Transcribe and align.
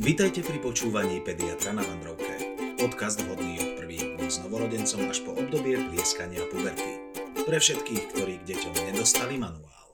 Vítajte 0.00 0.40
pri 0.40 0.64
počúvaní 0.64 1.20
Pediatra 1.20 1.76
na 1.76 1.84
Vandrovke. 1.84 2.56
Podcast 2.80 3.20
vhodný 3.20 3.60
od 3.60 3.84
prvých 3.84 4.16
dní 4.16 4.32
s 4.32 4.40
novorodencom 4.40 5.12
až 5.12 5.20
po 5.28 5.36
obdobie 5.36 5.76
plieskania 5.76 6.40
puberty. 6.48 7.12
Pre 7.44 7.58
všetkých, 7.60 8.08
ktorí 8.08 8.40
k 8.40 8.48
deťom 8.48 8.74
nedostali 8.88 9.36
manuál. 9.36 9.92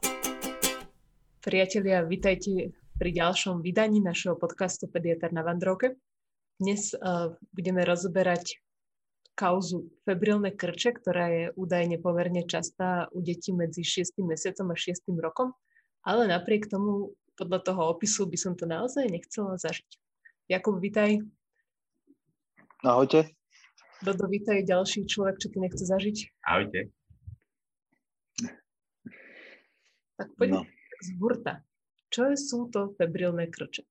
Priatelia, 1.42 2.06
vítajte 2.06 2.70
pri 2.94 3.10
ďalšom 3.18 3.66
vydaní 3.66 3.98
našeho 3.98 4.38
podcastu 4.38 4.86
Pediatr 4.86 5.34
na 5.34 5.42
Vandrovke. 5.42 5.98
Dnes 6.54 6.94
uh, 6.94 7.34
budeme 7.50 7.82
rozoberať 7.82 8.62
kauzu 9.34 9.90
febrilné 10.06 10.54
krče, 10.54 11.02
ktorá 11.02 11.26
je 11.34 11.44
údajne 11.58 11.98
pomerne 11.98 12.46
častá 12.46 13.10
u 13.10 13.26
detí 13.26 13.50
medzi 13.50 13.82
6 13.82 14.22
mesiacom 14.22 14.70
a 14.70 14.78
6 14.78 15.02
rokom, 15.18 15.50
ale 16.06 16.30
napriek 16.30 16.70
tomu 16.70 17.10
podľa 17.36 17.60
toho 17.62 17.92
opisu 17.92 18.24
by 18.26 18.38
som 18.40 18.52
to 18.56 18.64
naozaj 18.64 19.04
nechcela 19.06 19.60
zažiť. 19.60 19.90
Jakub, 20.48 20.80
vitaj. 20.80 21.20
Ahojte. 22.80 23.36
Dodo, 24.00 24.28
vitaj, 24.28 24.64
ďalší 24.64 25.08
človek, 25.08 25.40
čo 25.40 25.48
to 25.52 25.58
nechce 25.60 25.84
zažiť. 25.84 26.16
Ahojte. 26.44 26.92
Tak 30.16 30.28
poďme 30.40 30.64
no. 30.64 30.68
z 31.04 31.08
hurta. 31.20 31.60
Čo 32.08 32.32
sú 32.40 32.58
to 32.72 32.96
febrilné 32.96 33.52
krče? 33.52 33.84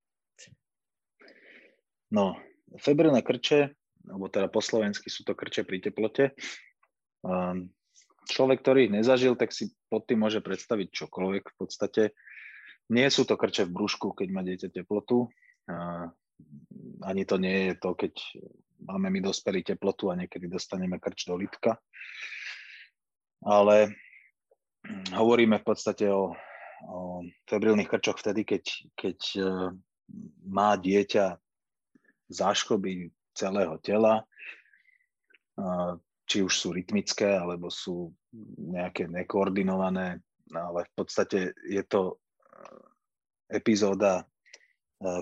No, 2.09 2.37
febrilné 2.81 3.21
krče, 3.21 3.73
alebo 4.09 4.25
teda 4.29 4.49
po 4.49 4.61
slovensky 4.61 5.09
sú 5.09 5.25
to 5.25 5.37
krče 5.37 5.65
pri 5.65 5.81
teplote. 5.81 6.33
Um, 7.25 7.73
človek, 8.29 8.61
ktorý 8.61 8.89
ich 8.89 8.95
nezažil, 8.95 9.37
tak 9.37 9.53
si 9.53 9.73
pod 9.89 10.05
tým 10.09 10.25
môže 10.25 10.41
predstaviť 10.41 10.87
čokoľvek 10.93 11.43
v 11.45 11.55
podstate. 11.57 12.03
Nie 12.93 13.09
sú 13.09 13.25
to 13.25 13.33
krče 13.37 13.65
v 13.65 13.75
brúšku, 13.75 14.13
keď 14.13 14.27
má 14.29 14.41
dieťa 14.45 14.69
teplotu. 14.69 15.29
Ani 17.01 17.23
to 17.25 17.41
nie 17.41 17.71
je 17.71 17.75
to, 17.81 17.97
keď 17.97 18.13
máme 18.85 19.09
my 19.09 19.19
dospelí 19.25 19.65
teplotu 19.65 20.13
a 20.13 20.19
niekedy 20.19 20.45
dostaneme 20.45 21.01
krč 21.01 21.25
do 21.25 21.33
litka. 21.33 21.81
Ale 23.41 23.93
hovoríme 25.13 25.61
v 25.61 25.65
podstate 25.65 26.09
o, 26.13 26.33
o 26.85 27.25
febrilných 27.49 27.89
krčoch 27.89 28.21
vtedy, 28.21 28.45
keď, 28.45 28.63
keď 28.93 29.19
e, 29.37 29.41
má 30.45 30.77
dieťa 30.77 31.37
záškoby 32.29 33.09
celého 33.33 33.77
tela, 33.81 34.25
či 36.25 36.41
už 36.41 36.53
sú 36.53 36.73
rytmické, 36.73 37.37
alebo 37.37 37.69
sú 37.69 38.11
nejaké 38.57 39.07
nekoordinované, 39.07 40.19
ale 40.51 40.79
v 40.89 40.91
podstate 40.97 41.53
je 41.63 41.83
to 41.85 42.17
epizóda, 43.49 44.23
e, 44.23 44.25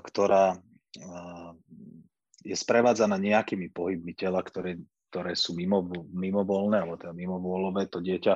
ktorá 0.03 0.55
e, 0.55 0.57
je 2.43 2.55
sprevádzaná 2.55 3.15
nejakými 3.15 3.71
pohybmi 3.71 4.13
tela, 4.15 4.43
ktoré, 4.43 4.79
ktoré 5.11 5.33
sú 5.35 5.55
mimo, 5.55 5.83
mimovolné, 6.11 6.83
alebo 6.83 6.99
teda 6.99 7.15
mimovolové. 7.15 7.87
To 7.91 8.03
dieťa 8.03 8.35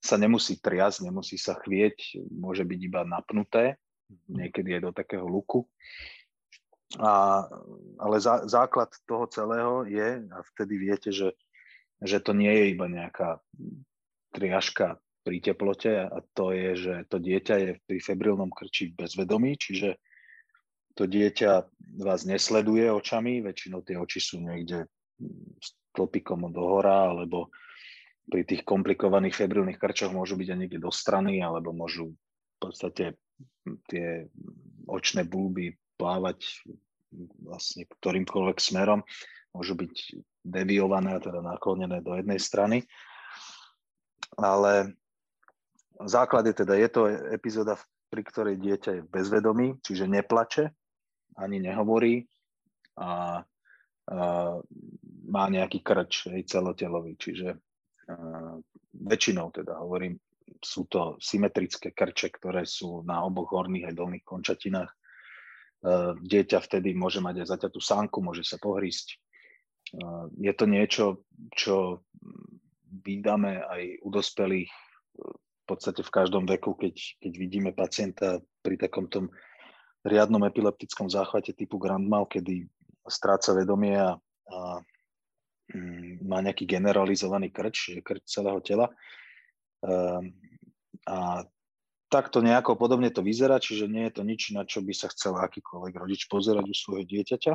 sa 0.00 0.16
nemusí 0.16 0.60
triasť, 0.60 1.08
nemusí 1.08 1.36
sa 1.36 1.56
chvieť, 1.56 2.20
môže 2.32 2.64
byť 2.64 2.80
iba 2.80 3.04
napnuté, 3.04 3.76
niekedy 4.28 4.80
aj 4.80 4.82
do 4.88 4.92
takého 4.96 5.28
luku. 5.28 5.68
A, 6.98 7.46
ale 8.02 8.16
zá, 8.18 8.42
základ 8.50 8.90
toho 9.06 9.30
celého 9.30 9.86
je, 9.86 10.26
a 10.26 10.38
vtedy 10.52 10.74
viete, 10.74 11.14
že, 11.14 11.36
že 12.02 12.18
to 12.18 12.34
nie 12.34 12.50
je 12.50 12.64
iba 12.74 12.90
nejaká 12.90 13.38
triažka 14.34 14.98
pri 15.20 15.36
teplote 15.44 16.08
a 16.08 16.18
to 16.32 16.52
je, 16.56 16.70
že 16.76 16.94
to 17.12 17.20
dieťa 17.20 17.54
je 17.60 17.70
pri 17.84 17.98
febrilnom 18.00 18.48
krči 18.48 18.92
bezvedomí, 18.96 19.56
čiže 19.60 20.00
to 20.96 21.06
dieťa 21.06 21.50
vás 22.02 22.24
nesleduje 22.26 22.90
očami, 22.90 23.44
väčšinou 23.44 23.84
tie 23.84 23.96
oči 23.96 24.20
sú 24.20 24.42
niekde 24.42 24.88
tlpikom 25.92 26.50
do 26.50 26.62
hora, 26.64 27.12
alebo 27.12 27.52
pri 28.30 28.46
tých 28.46 28.62
komplikovaných 28.62 29.34
febrilných 29.34 29.80
krčoch 29.80 30.14
môžu 30.14 30.38
byť 30.38 30.48
aj 30.54 30.58
niekde 30.58 30.80
do 30.80 30.92
strany, 30.94 31.42
alebo 31.42 31.74
môžu 31.74 32.14
v 32.14 32.56
podstate 32.60 33.18
tie 33.90 34.28
očné 34.86 35.26
bulby 35.26 35.74
plávať 35.98 36.64
vlastne 37.42 37.84
ktorýmkoľvek 37.90 38.58
smerom, 38.62 39.02
môžu 39.50 39.74
byť 39.74 39.94
deviované, 40.46 41.18
teda 41.18 41.42
naklonené 41.42 42.00
do 42.00 42.14
jednej 42.14 42.38
strany. 42.38 42.86
Ale 44.38 44.94
základ 46.06 46.46
je 46.46 46.54
teda, 46.64 46.74
je 46.76 46.88
to 46.88 47.00
epizóda, 47.34 47.76
pri 48.10 48.22
ktorej 48.26 48.56
dieťa 48.58 48.90
je 49.00 49.02
bezvedomí, 49.06 49.78
čiže 49.82 50.10
neplače, 50.10 50.70
ani 51.38 51.62
nehovorí 51.62 52.26
a, 52.98 53.06
a 53.06 53.12
má 55.30 55.44
nejaký 55.46 55.80
krč 55.80 56.26
hej, 56.32 56.42
celotelový, 56.46 57.14
čiže 57.16 57.54
a, 57.54 57.58
väčšinou 58.90 59.54
teda 59.54 59.78
hovorím, 59.78 60.18
sú 60.58 60.90
to 60.90 61.14
symetrické 61.22 61.94
krče, 61.94 62.34
ktoré 62.34 62.66
sú 62.66 63.06
na 63.06 63.22
oboch 63.22 63.54
horných 63.54 63.86
aj 63.86 63.94
dolných 63.94 64.26
končatinách. 64.26 64.90
Dieťa 66.20 66.58
vtedy 66.60 66.92
môže 66.92 67.22
mať 67.22 67.40
aj 67.40 67.46
zaťatú 67.56 67.80
sánku, 67.80 68.18
môže 68.20 68.44
sa 68.44 68.58
pohrísť. 68.58 69.16
Je 70.36 70.52
to 70.52 70.64
niečo, 70.66 71.24
čo 71.54 72.04
vydáme 72.90 73.62
aj 73.62 73.82
u 74.04 74.08
dospelých 74.10 74.68
podstate 75.70 76.02
v 76.02 76.10
každom 76.10 76.44
veku, 76.50 76.74
keď, 76.74 76.94
keď 77.22 77.32
vidíme 77.38 77.70
pacienta 77.70 78.42
pri 78.66 78.74
takom 78.74 79.06
tom 79.06 79.30
riadnom 80.02 80.42
epileptickom 80.42 81.06
záchvate 81.06 81.54
typu 81.54 81.78
Grand 81.78 82.02
Mal, 82.02 82.26
kedy 82.26 82.66
stráca 83.06 83.54
vedomie 83.54 83.94
a, 83.94 84.18
a 84.50 84.58
mm, 85.70 86.26
má 86.26 86.42
nejaký 86.42 86.66
generalizovaný 86.66 87.54
krč, 87.54 88.02
krč 88.02 88.22
celého 88.26 88.58
tela. 88.64 88.90
Um, 89.80 90.34
a 91.06 91.46
takto 92.10 92.42
nejako 92.42 92.74
podobne 92.74 93.08
to 93.14 93.22
vyzerá, 93.22 93.62
čiže 93.62 93.86
nie 93.86 94.10
je 94.10 94.14
to 94.18 94.22
nič, 94.26 94.50
na 94.50 94.66
čo 94.66 94.82
by 94.82 94.92
sa 94.92 95.08
chcel 95.14 95.38
akýkoľvek 95.38 95.94
rodič 95.94 96.26
pozerať 96.26 96.66
u 96.66 96.74
svojho 96.74 97.04
dieťaťa. 97.06 97.54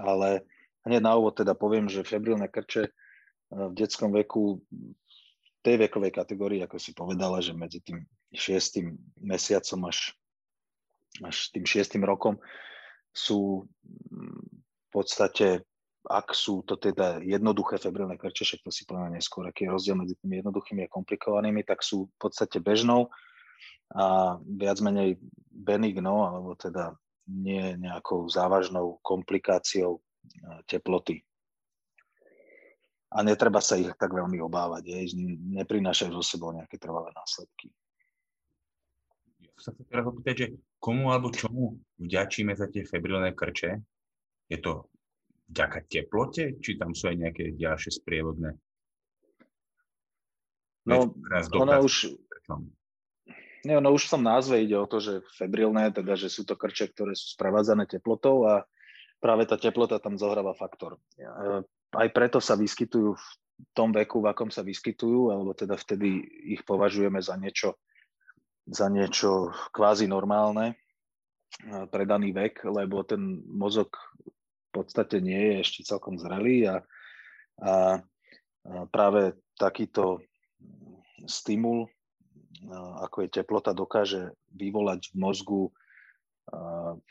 Ale 0.00 0.48
hneď 0.88 1.00
na 1.04 1.12
úvod 1.20 1.36
teda 1.36 1.52
poviem, 1.52 1.86
že 1.86 2.06
febrilné 2.06 2.48
krče 2.48 2.88
v 3.52 3.72
detskom 3.76 4.16
veku 4.16 4.64
tej 5.62 5.78
vekovej 5.88 6.12
kategórii, 6.12 6.60
ako 6.62 6.76
si 6.76 6.90
povedala, 6.92 7.38
že 7.38 7.54
medzi 7.54 7.78
tým 7.78 8.02
šiestým 8.34 8.98
mesiacom 9.22 9.86
až, 9.86 10.12
až 11.22 11.36
tým 11.54 11.62
šiestým 11.62 12.02
rokom 12.02 12.36
sú 13.14 13.64
mm, 14.10 14.42
v 14.58 14.88
podstate, 14.90 15.62
ak 16.02 16.34
sú 16.34 16.66
to 16.66 16.76
teda 16.76 17.22
jednoduché 17.22 17.78
febrilné 17.78 18.18
krče, 18.18 18.42
však 18.44 18.60
to 18.66 18.70
si 18.74 18.82
poviem 18.84 19.14
neskôr, 19.14 19.46
aký 19.46 19.70
je 19.70 19.72
rozdiel 19.72 19.96
medzi 19.96 20.18
tými 20.18 20.42
jednoduchými 20.42 20.82
a 20.84 20.92
komplikovanými, 20.92 21.62
tak 21.62 21.80
sú 21.86 22.10
v 22.10 22.16
podstate 22.18 22.58
bežnou 22.58 23.08
a 23.94 24.36
viac 24.44 24.82
menej 24.82 25.20
benignou, 25.52 26.26
alebo 26.26 26.58
teda 26.58 26.96
nie 27.28 27.78
nejakou 27.78 28.26
závažnou 28.26 28.98
komplikáciou 29.04 30.02
teploty 30.66 31.22
a 33.12 33.18
netreba 33.20 33.60
sa 33.60 33.76
ich 33.76 33.92
tak 34.00 34.16
veľmi 34.16 34.40
obávať, 34.40 34.88
je, 34.88 35.20
neprinášajú 35.60 36.10
zo 36.16 36.24
sebou 36.24 36.50
nejaké 36.56 36.80
trvalé 36.80 37.12
následky. 37.12 37.68
Ja 39.44 39.52
sa 39.60 39.76
chcem 39.76 39.86
teraz 39.92 40.04
opýtať, 40.08 40.34
že 40.34 40.46
komu 40.80 41.12
alebo 41.12 41.28
čomu 41.28 41.76
vďačíme 42.00 42.56
za 42.56 42.72
tie 42.72 42.88
febrilné 42.88 43.36
krče? 43.36 43.84
Je 44.48 44.58
to 44.58 44.88
vďaka 45.52 45.84
teplote, 45.86 46.56
či 46.64 46.80
tam 46.80 46.96
sú 46.96 47.12
aj 47.12 47.16
nejaké 47.20 47.44
ďalšie 47.52 47.92
sprievodné? 48.00 48.56
No, 50.82 51.14
ono 51.54 51.78
už, 51.86 52.16
nie, 53.62 53.76
no 53.78 53.94
už 53.94 54.10
v 54.10 54.12
tom 54.18 54.22
názve 54.26 54.66
ide 54.66 54.74
o 54.74 54.90
to, 54.90 54.98
že 54.98 55.22
febrilné, 55.38 55.94
teda 55.94 56.18
že 56.18 56.26
sú 56.26 56.42
to 56.42 56.58
krče, 56.58 56.90
ktoré 56.90 57.14
sú 57.14 57.38
sprevádzané 57.38 57.86
teplotou 57.86 58.42
a 58.50 58.66
práve 59.22 59.46
tá 59.46 59.54
teplota 59.54 60.02
tam 60.02 60.18
zohráva 60.18 60.58
faktor 60.58 60.98
aj 61.92 62.08
preto 62.12 62.38
sa 62.40 62.56
vyskytujú 62.56 63.10
v 63.12 63.26
tom 63.76 63.92
veku, 63.94 64.24
v 64.24 64.32
akom 64.32 64.50
sa 64.50 64.64
vyskytujú, 64.64 65.30
alebo 65.30 65.52
teda 65.54 65.76
vtedy 65.76 66.24
ich 66.50 66.64
považujeme 66.64 67.20
za 67.22 67.36
niečo, 67.36 67.78
za 68.66 68.88
niečo 68.88 69.52
kvázi 69.70 70.08
normálne 70.08 70.74
pre 71.92 72.08
daný 72.08 72.32
vek, 72.32 72.64
lebo 72.64 73.04
ten 73.04 73.44
mozog 73.44 73.92
v 74.24 74.70
podstate 74.72 75.20
nie 75.20 75.36
je 75.36 75.54
ešte 75.60 75.80
celkom 75.84 76.16
zrelý 76.16 76.64
a, 76.64 76.76
a, 76.76 76.80
a 77.60 77.74
práve 78.88 79.36
takýto 79.60 80.24
stimul, 81.28 81.92
ako 83.04 83.26
je 83.26 83.28
teplota, 83.28 83.76
dokáže 83.76 84.32
vyvolať 84.56 85.12
v 85.12 85.14
mozgu 85.20 85.62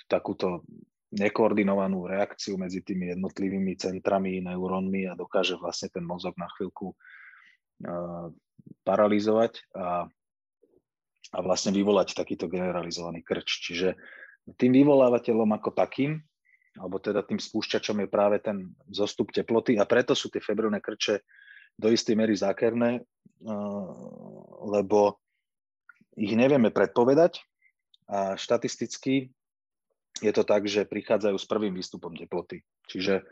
takúto 0.09 0.65
nekoordinovanú 1.11 2.07
reakciu 2.07 2.55
medzi 2.55 2.79
tými 2.79 3.11
jednotlivými 3.11 3.75
centrami, 3.75 4.39
neurónmi 4.39 5.11
a 5.11 5.13
dokáže 5.19 5.59
vlastne 5.59 5.91
ten 5.91 6.07
mozog 6.07 6.35
na 6.39 6.47
chvíľku 6.55 6.95
uh, 6.95 8.31
paralizovať 8.87 9.59
a, 9.75 10.07
a 11.35 11.37
vlastne 11.43 11.75
vyvolať 11.75 12.15
takýto 12.15 12.47
generalizovaný 12.47 13.21
krč. 13.27 13.67
Čiže 13.67 13.99
Tým 14.57 14.73
vyvolávateľom 14.73 15.53
ako 15.53 15.69
takým, 15.77 16.17
alebo 16.79 16.97
teda 16.97 17.21
tým 17.21 17.37
spúšťačom 17.37 18.01
je 18.05 18.07
práve 18.09 18.41
ten 18.41 18.73
zostup 18.89 19.29
teploty 19.29 19.77
a 19.77 19.85
preto 19.85 20.15
sú 20.17 20.31
tie 20.31 20.41
febrilné 20.41 20.81
krče 20.81 21.21
do 21.77 21.91
istej 21.91 22.15
miery 22.15 22.33
zákerné, 22.33 23.03
lebo 24.65 25.19
ich 26.15 26.33
nevieme 26.33 26.71
predpovedať 26.71 27.43
a 28.11 28.35
štatisticky 28.35 29.31
je 30.21 30.31
to 30.31 30.43
tak, 30.45 30.69
že 30.69 30.85
prichádzajú 30.85 31.37
s 31.37 31.49
prvým 31.49 31.73
výstupom 31.73 32.13
teploty. 32.13 32.61
Čiže, 32.85 33.25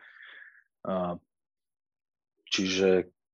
čiže 2.50 2.90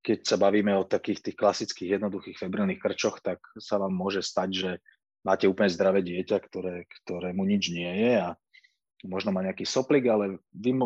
keď 0.05 0.19
sa 0.21 0.37
bavíme 0.37 0.75
o 0.77 0.85
takých 0.85 1.23
tých 1.31 1.37
klasických 1.39 1.97
jednoduchých 1.97 2.37
febrilných 2.37 2.83
krčoch, 2.83 3.23
tak 3.23 3.41
sa 3.57 3.81
vám 3.81 3.95
môže 3.95 4.21
stať, 4.21 4.49
že 4.53 4.71
máte 5.25 5.49
úplne 5.49 5.73
zdravé 5.73 6.05
dieťa, 6.05 6.37
ktoré, 6.37 6.85
ktorému 7.01 7.41
nič 7.41 7.73
nie 7.73 7.89
je 7.89 8.13
a 8.21 8.29
možno 9.07 9.33
má 9.33 9.41
nejaký 9.41 9.65
soplik, 9.65 10.05
ale 10.05 10.37
vy, 10.53 10.77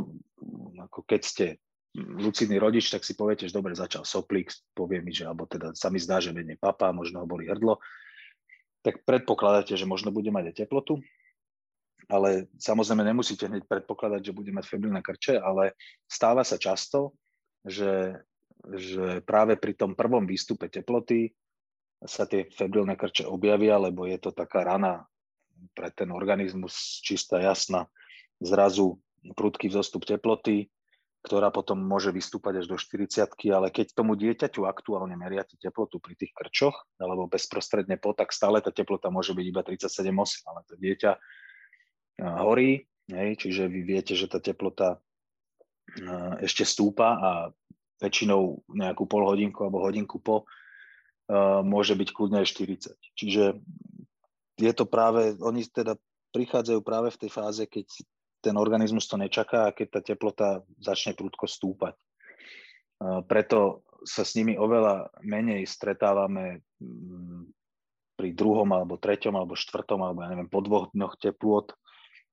ako 0.87 0.99
keď 1.03 1.21
ste 1.25 1.45
lucidný 1.97 2.61
rodič, 2.61 2.87
tak 2.93 3.03
si 3.03 3.17
poviete, 3.17 3.49
že 3.49 3.57
dobre, 3.57 3.73
začal 3.73 4.05
soplik, 4.05 4.53
povie 4.77 5.01
mi, 5.01 5.11
že, 5.11 5.25
alebo 5.25 5.49
teda 5.49 5.73
sa 5.73 5.89
mi 5.89 5.97
zdá, 5.97 6.21
že 6.21 6.31
menej 6.31 6.55
papa, 6.61 6.93
možno 6.93 7.25
ho 7.25 7.27
boli 7.27 7.49
hrdlo, 7.49 7.81
tak 8.85 9.03
predpokladáte, 9.03 9.75
že 9.75 9.89
možno 9.89 10.13
bude 10.13 10.31
mať 10.31 10.53
aj 10.53 10.55
teplotu, 10.63 11.01
ale 12.09 12.49
samozrejme 12.57 13.05
nemusíte 13.05 13.45
hneď 13.45 13.69
predpokladať, 13.69 14.21
že 14.25 14.35
bude 14.35 14.49
mať 14.49 14.65
febrilné 14.65 15.05
krče, 15.05 15.37
ale 15.37 15.77
stáva 16.09 16.41
sa 16.41 16.57
často, 16.57 17.13
že, 17.61 18.17
že 18.73 19.21
práve 19.21 19.61
pri 19.61 19.77
tom 19.77 19.93
prvom 19.93 20.25
výstupe 20.25 20.73
teploty 20.73 21.29
sa 22.01 22.25
tie 22.25 22.49
febrilné 22.49 22.97
krče 22.97 23.29
objavia, 23.29 23.77
lebo 23.77 24.09
je 24.09 24.17
to 24.17 24.33
taká 24.33 24.65
rana 24.65 25.05
pre 25.77 25.93
ten 25.93 26.09
organizmus 26.09 26.97
čistá 27.05 27.37
jasná, 27.43 27.85
zrazu 28.41 28.97
prudký 29.37 29.69
vzostup 29.69 30.07
teploty, 30.07 30.71
ktorá 31.19 31.51
potom 31.51 31.75
môže 31.75 32.15
vystúpať 32.15 32.63
až 32.63 32.71
do 32.71 32.79
40 32.79 33.27
ale 33.51 33.67
keď 33.75 33.91
tomu 33.91 34.15
dieťaťu 34.15 34.63
aktuálne 34.63 35.19
meriate 35.19 35.59
teplotu 35.59 35.99
pri 35.99 36.15
tých 36.15 36.31
krčoch, 36.31 36.87
alebo 36.95 37.27
bezprostredne 37.27 37.99
po, 37.99 38.15
tak 38.15 38.31
stále 38.31 38.63
tá 38.63 38.71
teplota 38.71 39.11
môže 39.11 39.35
byť 39.35 39.45
iba 39.45 39.61
37,8, 39.61 40.47
ale 40.47 40.63
to 40.63 40.79
dieťa 40.79 41.11
horí, 42.19 42.83
hej, 43.07 43.31
čiže 43.39 43.71
vy 43.71 43.81
viete, 43.83 44.13
že 44.13 44.27
tá 44.27 44.43
teplota 44.43 44.99
ešte 46.43 46.67
stúpa 46.67 47.17
a 47.17 47.31
väčšinou 47.99 48.61
nejakú 48.69 49.09
pol 49.09 49.25
hodinku 49.25 49.65
alebo 49.65 49.81
hodinku 49.81 50.21
po 50.21 50.45
môže 51.65 51.93
byť 51.93 52.09
kľudne 52.09 52.41
aj 52.41 52.47
40. 52.53 52.93
Čiže 53.17 53.43
je 54.59 54.71
to 54.73 54.85
práve, 54.89 55.37
oni 55.39 55.65
teda 55.65 55.95
prichádzajú 56.33 56.79
práve 56.81 57.09
v 57.13 57.19
tej 57.25 57.31
fáze, 57.31 57.63
keď 57.65 57.85
ten 58.39 58.55
organizmus 58.55 59.05
to 59.05 59.19
nečaká 59.19 59.69
a 59.69 59.75
keď 59.75 59.87
tá 59.89 59.99
teplota 60.01 60.47
začne 60.79 61.13
prudko 61.13 61.45
stúpať. 61.45 61.95
Preto 63.27 63.83
sa 64.03 64.23
s 64.23 64.35
nimi 64.35 64.55
oveľa 64.55 65.11
menej 65.23 65.67
stretávame 65.67 66.63
mm, 66.79 67.51
pri 68.15 68.29
druhom 68.35 68.67
alebo 68.71 68.99
treťom 68.99 69.35
alebo 69.35 69.59
štvrtom 69.59 69.99
alebo 69.99 70.19
ja 70.23 70.31
neviem, 70.31 70.51
po 70.51 70.63
dvoch 70.63 70.91
dňoch 70.91 71.15
teplôt. 71.19 71.67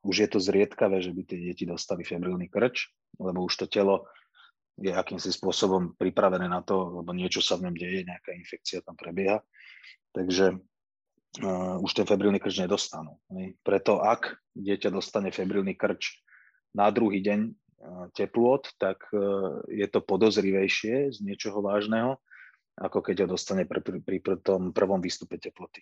Už 0.07 0.23
je 0.23 0.29
to 0.31 0.39
zriedkavé, 0.39 1.03
že 1.03 1.11
by 1.11 1.23
tie 1.27 1.39
deti 1.51 1.67
dostali 1.67 2.07
febrilný 2.07 2.47
krč, 2.47 2.95
lebo 3.19 3.43
už 3.43 3.59
to 3.59 3.67
telo 3.67 4.07
je 4.77 4.93
akýmsi 4.93 5.33
spôsobom 5.33 5.97
pripravené 5.97 6.47
na 6.47 6.61
to, 6.61 7.01
lebo 7.01 7.17
niečo 7.17 7.41
sa 7.41 7.57
v 7.57 7.69
ňom 7.69 7.75
deje, 7.75 8.05
nejaká 8.05 8.37
infekcia 8.37 8.85
tam 8.85 8.93
prebieha. 8.93 9.41
Takže 10.13 10.61
uh, 11.41 11.77
už 11.81 11.91
ten 11.97 12.05
febrilný 12.05 12.37
krč 12.37 12.61
nedostanú. 12.61 13.17
Ne? 13.33 13.57
Preto 13.65 14.05
ak 14.05 14.37
dieťa 14.53 14.93
dostane 14.93 15.33
febrilný 15.33 15.73
krč 15.75 16.21
na 16.77 16.93
druhý 16.93 17.25
deň 17.25 17.41
uh, 17.49 17.53
teplôt, 18.13 18.69
tak 18.77 19.01
uh, 19.17 19.65
je 19.73 19.89
to 19.89 20.05
podozrivejšie 20.05 21.09
z 21.09 21.19
niečoho 21.25 21.65
vážneho, 21.65 22.21
ako 22.77 23.01
keď 23.01 23.25
ho 23.25 23.33
dostane 23.33 23.65
pri, 23.65 23.81
pri, 23.81 23.99
pri 24.05 24.37
tom 24.45 24.77
prvom 24.77 25.01
výstupe 25.01 25.41
teploty. 25.41 25.81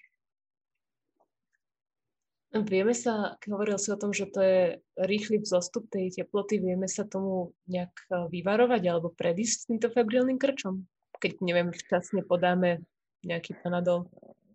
Vieme 2.55 2.95
sa, 2.95 3.35
hovoril 3.51 3.75
si 3.83 3.91
o 3.91 3.99
tom, 3.99 4.15
že 4.15 4.31
to 4.31 4.39
je 4.39 4.79
rýchly 4.95 5.43
vzostup 5.43 5.91
tej 5.91 6.15
teploty, 6.15 6.63
vieme 6.63 6.87
sa 6.87 7.03
tomu 7.03 7.51
nejak 7.67 7.91
e, 8.07 8.31
vyvarovať 8.31 8.83
alebo 8.87 9.11
predísť 9.11 9.57
s 9.59 9.67
týmto 9.67 9.91
febrilným 9.91 10.39
krčom? 10.39 10.87
Keď, 11.19 11.43
neviem, 11.43 11.75
včasne 11.75 12.23
podáme 12.23 12.87
nejaký 13.27 13.59
panadol. 13.59 14.07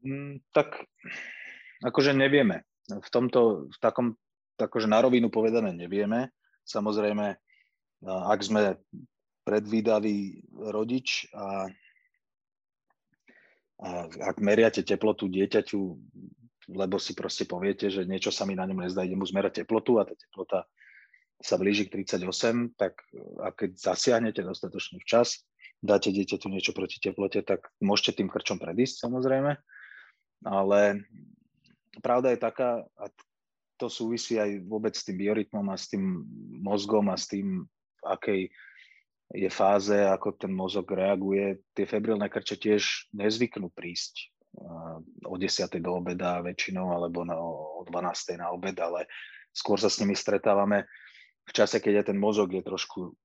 Mm, 0.07 0.39
tak 0.55 0.87
akože 1.83 2.15
nevieme. 2.15 2.63
V 2.87 3.09
tomto, 3.11 3.67
v 3.67 3.77
takom, 3.83 4.15
akože 4.55 4.87
na 4.87 5.03
rovinu 5.03 5.27
povedané 5.27 5.75
nevieme. 5.75 6.31
Samozrejme, 6.63 7.35
ak 8.07 8.39
sme 8.39 8.79
predvídavý 9.43 10.39
rodič 10.55 11.27
a, 11.35 11.67
a 13.83 13.87
ak 14.07 14.39
meriate 14.39 14.87
teplotu 14.87 15.27
dieťaťu 15.27 15.79
lebo 16.69 17.01
si 17.01 17.17
proste 17.17 17.49
poviete, 17.49 17.89
že 17.89 18.05
niečo 18.05 18.29
sa 18.29 18.45
mi 18.45 18.53
na 18.53 18.65
ňom 18.69 18.85
nezdá, 18.85 19.01
idem 19.01 19.19
mu 19.19 19.25
zmerať 19.25 19.63
teplotu 19.63 19.97
a 19.97 20.05
tá 20.05 20.13
teplota 20.13 20.69
sa 21.39 21.55
blíži 21.55 21.87
k 21.87 22.03
38, 22.03 22.75
tak 22.75 22.99
a 23.39 23.49
keď 23.55 23.79
zasiahnete 23.79 24.43
dostatočne 24.43 24.99
včas, 25.01 25.47
dáte 25.79 26.11
dieťaťu 26.11 26.47
niečo 26.51 26.75
proti 26.75 26.99
teplote, 26.99 27.41
tak 27.41 27.71
môžete 27.79 28.19
tým 28.19 28.27
krčom 28.27 28.59
predísť 28.59 29.07
samozrejme, 29.07 29.55
ale 30.45 30.81
pravda 32.03 32.35
je 32.35 32.39
taká, 32.43 32.83
a 32.99 33.05
to 33.79 33.87
súvisí 33.87 34.35
aj 34.35 34.67
vôbec 34.67 34.91
s 34.91 35.07
tým 35.07 35.15
biorytmom 35.23 35.71
a 35.71 35.79
s 35.79 35.87
tým 35.87 36.27
mozgom 36.59 37.07
a 37.07 37.15
s 37.15 37.31
tým, 37.31 37.63
akej 38.03 38.51
je 39.29 39.49
fáze, 39.53 39.95
ako 39.95 40.35
ten 40.35 40.51
mozog 40.51 40.89
reaguje. 40.91 41.63
Tie 41.77 41.85
febrilné 41.87 42.27
krče 42.27 42.59
tiež 42.59 43.13
nezvyknú 43.15 43.71
prísť 43.71 44.33
o 45.25 45.35
10. 45.37 45.69
do 45.79 45.91
obeda 45.93 46.41
väčšinou, 46.41 46.93
alebo 46.93 47.21
na, 47.21 47.37
o 47.37 47.85
12. 47.85 48.41
na 48.41 48.49
obed, 48.49 48.75
ale 48.81 49.05
skôr 49.53 49.77
sa 49.77 49.87
s 49.87 50.01
nimi 50.01 50.17
stretávame 50.17 50.89
v 51.49 51.51
čase, 51.51 51.81
keď 51.81 51.93
je 52.01 52.03
ten 52.13 52.19
mozog 52.21 52.53
je 52.53 52.61
trošku 52.61 53.17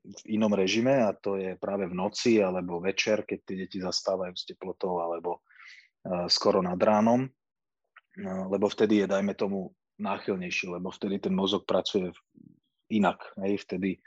v 0.00 0.22
inom 0.26 0.50
režime 0.50 1.06
a 1.06 1.14
to 1.14 1.38
je 1.38 1.54
práve 1.54 1.86
v 1.86 1.94
noci 1.94 2.42
alebo 2.42 2.82
večer, 2.82 3.22
keď 3.22 3.38
tie 3.46 3.56
deti 3.66 3.78
zastávajú 3.78 4.34
s 4.34 4.46
teplotou 4.46 4.98
alebo 4.98 5.46
skoro 6.26 6.64
nad 6.64 6.78
ránom, 6.80 7.28
lebo 8.48 8.66
vtedy 8.66 9.04
je, 9.04 9.06
dajme 9.06 9.36
tomu, 9.38 9.70
náchylnejší, 10.00 10.72
lebo 10.72 10.88
vtedy 10.88 11.20
ten 11.20 11.36
mozog 11.36 11.68
pracuje 11.68 12.08
inak. 12.88 13.20
Hej? 13.44 13.68
Vtedy 13.68 14.00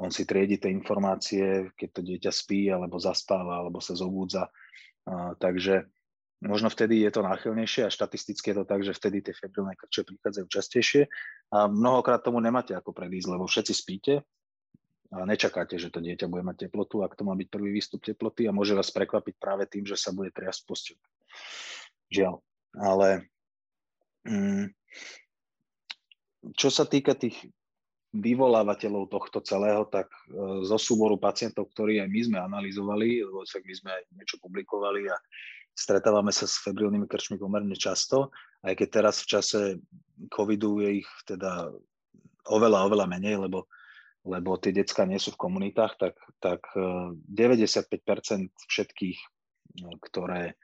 on 0.00 0.08
si 0.08 0.24
triedi 0.24 0.56
tie 0.56 0.72
informácie, 0.72 1.68
keď 1.76 1.88
to 1.92 2.00
dieťa 2.00 2.32
spí, 2.32 2.72
alebo 2.72 2.96
zaspáva, 2.96 3.60
alebo 3.60 3.78
sa 3.84 3.92
zobúdza. 3.92 4.48
takže 5.36 5.92
Možno 6.44 6.68
vtedy 6.68 7.00
je 7.00 7.08
to 7.08 7.24
náchylnejšie 7.24 7.88
a 7.88 7.94
štatisticky 7.94 8.52
je 8.52 8.56
to 8.60 8.64
tak, 8.68 8.84
že 8.84 8.92
vtedy 8.92 9.24
tie 9.24 9.32
febrilné 9.32 9.72
krče 9.72 10.04
prichádzajú 10.04 10.46
častejšie 10.52 11.02
a 11.48 11.64
mnohokrát 11.64 12.20
tomu 12.20 12.44
nemáte 12.44 12.76
ako 12.76 12.92
predísť, 12.92 13.28
lebo 13.32 13.48
všetci 13.48 13.72
spíte 13.72 14.14
a 15.16 15.24
nečakáte, 15.24 15.80
že 15.80 15.88
to 15.88 16.04
dieťa 16.04 16.28
bude 16.28 16.44
mať 16.44 16.68
teplotu, 16.68 17.00
ak 17.00 17.16
to 17.16 17.24
má 17.24 17.32
byť 17.32 17.48
prvý 17.48 17.72
výstup 17.72 18.04
teploty 18.04 18.44
a 18.44 18.52
môže 18.52 18.76
vás 18.76 18.92
prekvapiť 18.92 19.34
práve 19.40 19.64
tým, 19.64 19.88
že 19.88 19.96
sa 19.96 20.12
bude 20.12 20.28
triasť 20.28 20.60
posteľ. 20.68 20.98
Žiaľ. 22.12 22.34
Ale 22.76 23.08
mm, 24.28 24.66
čo 26.52 26.68
sa 26.68 26.84
týka 26.84 27.16
tých 27.16 27.48
vyvolávateľov 28.16 29.12
tohto 29.12 29.40
celého, 29.44 29.84
tak 29.88 30.08
e, 30.08 30.64
zo 30.64 30.78
súboru 30.80 31.20
pacientov, 31.20 31.68
ktorí 31.72 32.00
aj 32.00 32.08
my 32.08 32.20
sme 32.22 32.38
analyzovali, 32.40 33.24
lebo 33.24 33.44
my 33.44 33.74
sme 33.76 33.90
aj 33.92 34.02
niečo 34.16 34.36
publikovali 34.40 35.08
a 35.10 35.16
Stretávame 35.76 36.32
sa 36.32 36.48
s 36.48 36.56
febrilnými 36.64 37.04
krčmi 37.04 37.36
pomerne 37.36 37.76
často, 37.76 38.32
aj 38.64 38.80
keď 38.80 38.88
teraz 38.88 39.20
v 39.20 39.26
čase 39.28 39.60
covidu 40.32 40.80
je 40.80 41.04
ich 41.04 41.10
teda 41.28 41.68
oveľa, 42.48 42.88
oveľa 42.88 43.06
menej, 43.12 43.36
lebo, 43.36 43.68
lebo 44.24 44.56
tie 44.56 44.72
decka 44.72 45.04
nie 45.04 45.20
sú 45.20 45.36
v 45.36 45.42
komunitách, 45.44 46.00
tak, 46.00 46.16
tak 46.40 46.64
95% 46.72 47.28
eh, 47.28 48.48
všetkých, 48.48 49.18
eh, 49.20 49.96
ktoré 50.00 50.56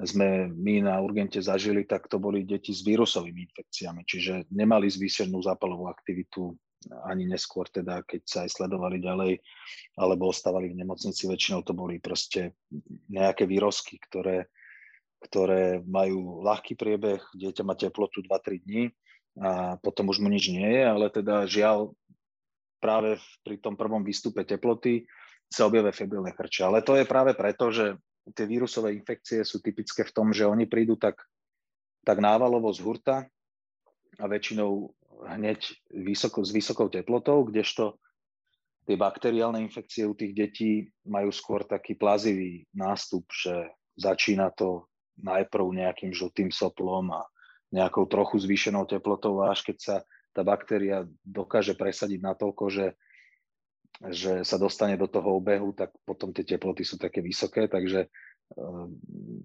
sme 0.00 0.48
my 0.48 0.88
na 0.88 0.96
urgente 0.96 1.42
zažili, 1.44 1.84
tak 1.84 2.08
to 2.08 2.16
boli 2.16 2.46
deti 2.46 2.72
s 2.72 2.80
vírusovými 2.80 3.50
infekciami, 3.50 4.00
čiže 4.06 4.48
nemali 4.48 4.88
zvýšenú 4.88 5.36
zápalovú 5.44 5.92
aktivitu 5.92 6.56
ani 6.88 7.28
neskôr 7.28 7.68
teda, 7.68 8.00
keď 8.08 8.22
sa 8.24 8.38
aj 8.48 8.56
sledovali 8.56 9.04
ďalej, 9.04 9.32
alebo 10.00 10.32
ostávali 10.32 10.72
v 10.72 10.80
nemocnici, 10.80 11.28
väčšinou 11.28 11.60
to 11.60 11.76
boli 11.76 12.00
proste 12.00 12.56
nejaké 13.12 13.44
výrozky, 13.44 14.00
ktoré, 14.00 14.48
ktoré 15.20 15.84
majú 15.84 16.40
ľahký 16.40 16.74
priebeh, 16.80 17.20
dieťa 17.36 17.62
má 17.68 17.76
teplotu 17.76 18.24
2-3 18.24 18.64
dní 18.64 18.84
a 19.40 19.76
potom 19.78 20.08
už 20.08 20.24
mu 20.24 20.32
nič 20.32 20.48
nie 20.48 20.64
je, 20.64 20.82
ale 20.88 21.06
teda 21.12 21.44
žiaľ 21.44 21.92
práve 22.80 23.20
pri 23.44 23.60
tom 23.60 23.76
prvom 23.76 24.00
výstupe 24.00 24.40
teploty 24.48 25.04
sa 25.52 25.68
objavia 25.68 25.92
febrilné 25.92 26.32
chrče. 26.32 26.64
Ale 26.64 26.80
to 26.80 26.96
je 26.96 27.04
práve 27.04 27.36
preto, 27.36 27.68
že 27.68 28.00
tie 28.32 28.48
vírusové 28.48 28.96
infekcie 28.96 29.44
sú 29.44 29.60
typické 29.60 30.06
v 30.06 30.14
tom, 30.14 30.32
že 30.32 30.48
oni 30.48 30.64
prídu 30.64 30.96
tak, 30.96 31.20
tak 32.06 32.22
návalovo 32.22 32.72
z 32.72 32.80
hurta 32.80 33.16
a 34.16 34.24
väčšinou 34.24 34.90
hneď 35.26 35.60
vysoko, 35.92 36.44
s 36.44 36.50
vysokou 36.52 36.88
teplotou, 36.88 37.44
kdežto 37.44 38.00
tie 38.88 38.96
bakteriálne 38.96 39.60
infekcie 39.62 40.08
u 40.08 40.16
tých 40.16 40.32
detí 40.34 40.70
majú 41.06 41.30
skôr 41.30 41.62
taký 41.62 41.94
plazivý 41.94 42.66
nástup, 42.74 43.28
že 43.30 43.70
začína 43.94 44.50
to 44.56 44.88
najprv 45.20 45.66
nejakým 45.76 46.10
žltým 46.10 46.48
soplom 46.48 47.12
a 47.12 47.22
nejakou 47.70 48.08
trochu 48.08 48.40
zvýšenou 48.40 48.88
teplotou 48.88 49.38
až 49.46 49.62
keď 49.62 49.76
sa 49.78 49.96
tá 50.30 50.42
baktéria 50.46 51.06
dokáže 51.26 51.74
presadiť 51.74 52.22
natoľko, 52.22 52.64
že, 52.70 52.86
že 54.10 54.32
sa 54.46 54.56
dostane 54.58 54.94
do 54.94 55.10
toho 55.10 55.38
obehu, 55.42 55.74
tak 55.74 55.90
potom 56.06 56.30
tie 56.30 56.46
teploty 56.46 56.86
sú 56.86 56.98
také 56.98 57.18
vysoké, 57.18 57.66
takže 57.66 58.06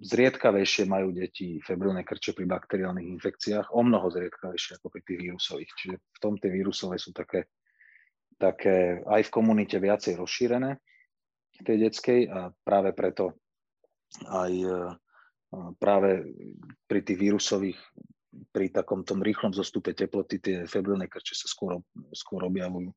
zriedkavejšie 0.02 0.90
majú 0.90 1.14
deti 1.14 1.62
febrilné 1.62 2.02
krče 2.02 2.34
pri 2.34 2.46
bakteriálnych 2.50 3.06
infekciách, 3.06 3.74
o 3.74 3.82
mnoho 3.86 4.10
zriedkavejšie 4.10 4.82
ako 4.82 4.88
pri 4.90 5.02
tých 5.06 5.20
vírusových. 5.30 5.72
Čiže 5.78 5.96
v 5.98 6.18
tom 6.22 6.34
tie 6.42 6.50
vírusové 6.50 6.98
sú 6.98 7.14
také, 7.14 7.50
také 8.42 9.02
aj 9.06 9.30
v 9.30 9.34
komunite 9.34 9.78
viacej 9.78 10.18
rozšírené 10.18 10.82
tej 11.62 11.78
detskej 11.88 12.28
a 12.28 12.52
práve 12.66 12.92
preto 12.92 13.38
aj 14.28 14.52
e, 14.52 14.76
práve 15.80 16.28
pri 16.84 17.00
tých 17.06 17.20
vírusových 17.20 17.80
pri 18.52 18.68
takom 18.68 19.08
tom 19.08 19.24
rýchlom 19.24 19.56
zostupe 19.56 19.96
teploty 19.96 20.44
tie 20.44 20.58
febrilné 20.68 21.08
krče 21.08 21.32
sa 21.32 21.48
skôr, 21.48 21.80
skôr 22.12 22.44
objavujú. 22.44 22.92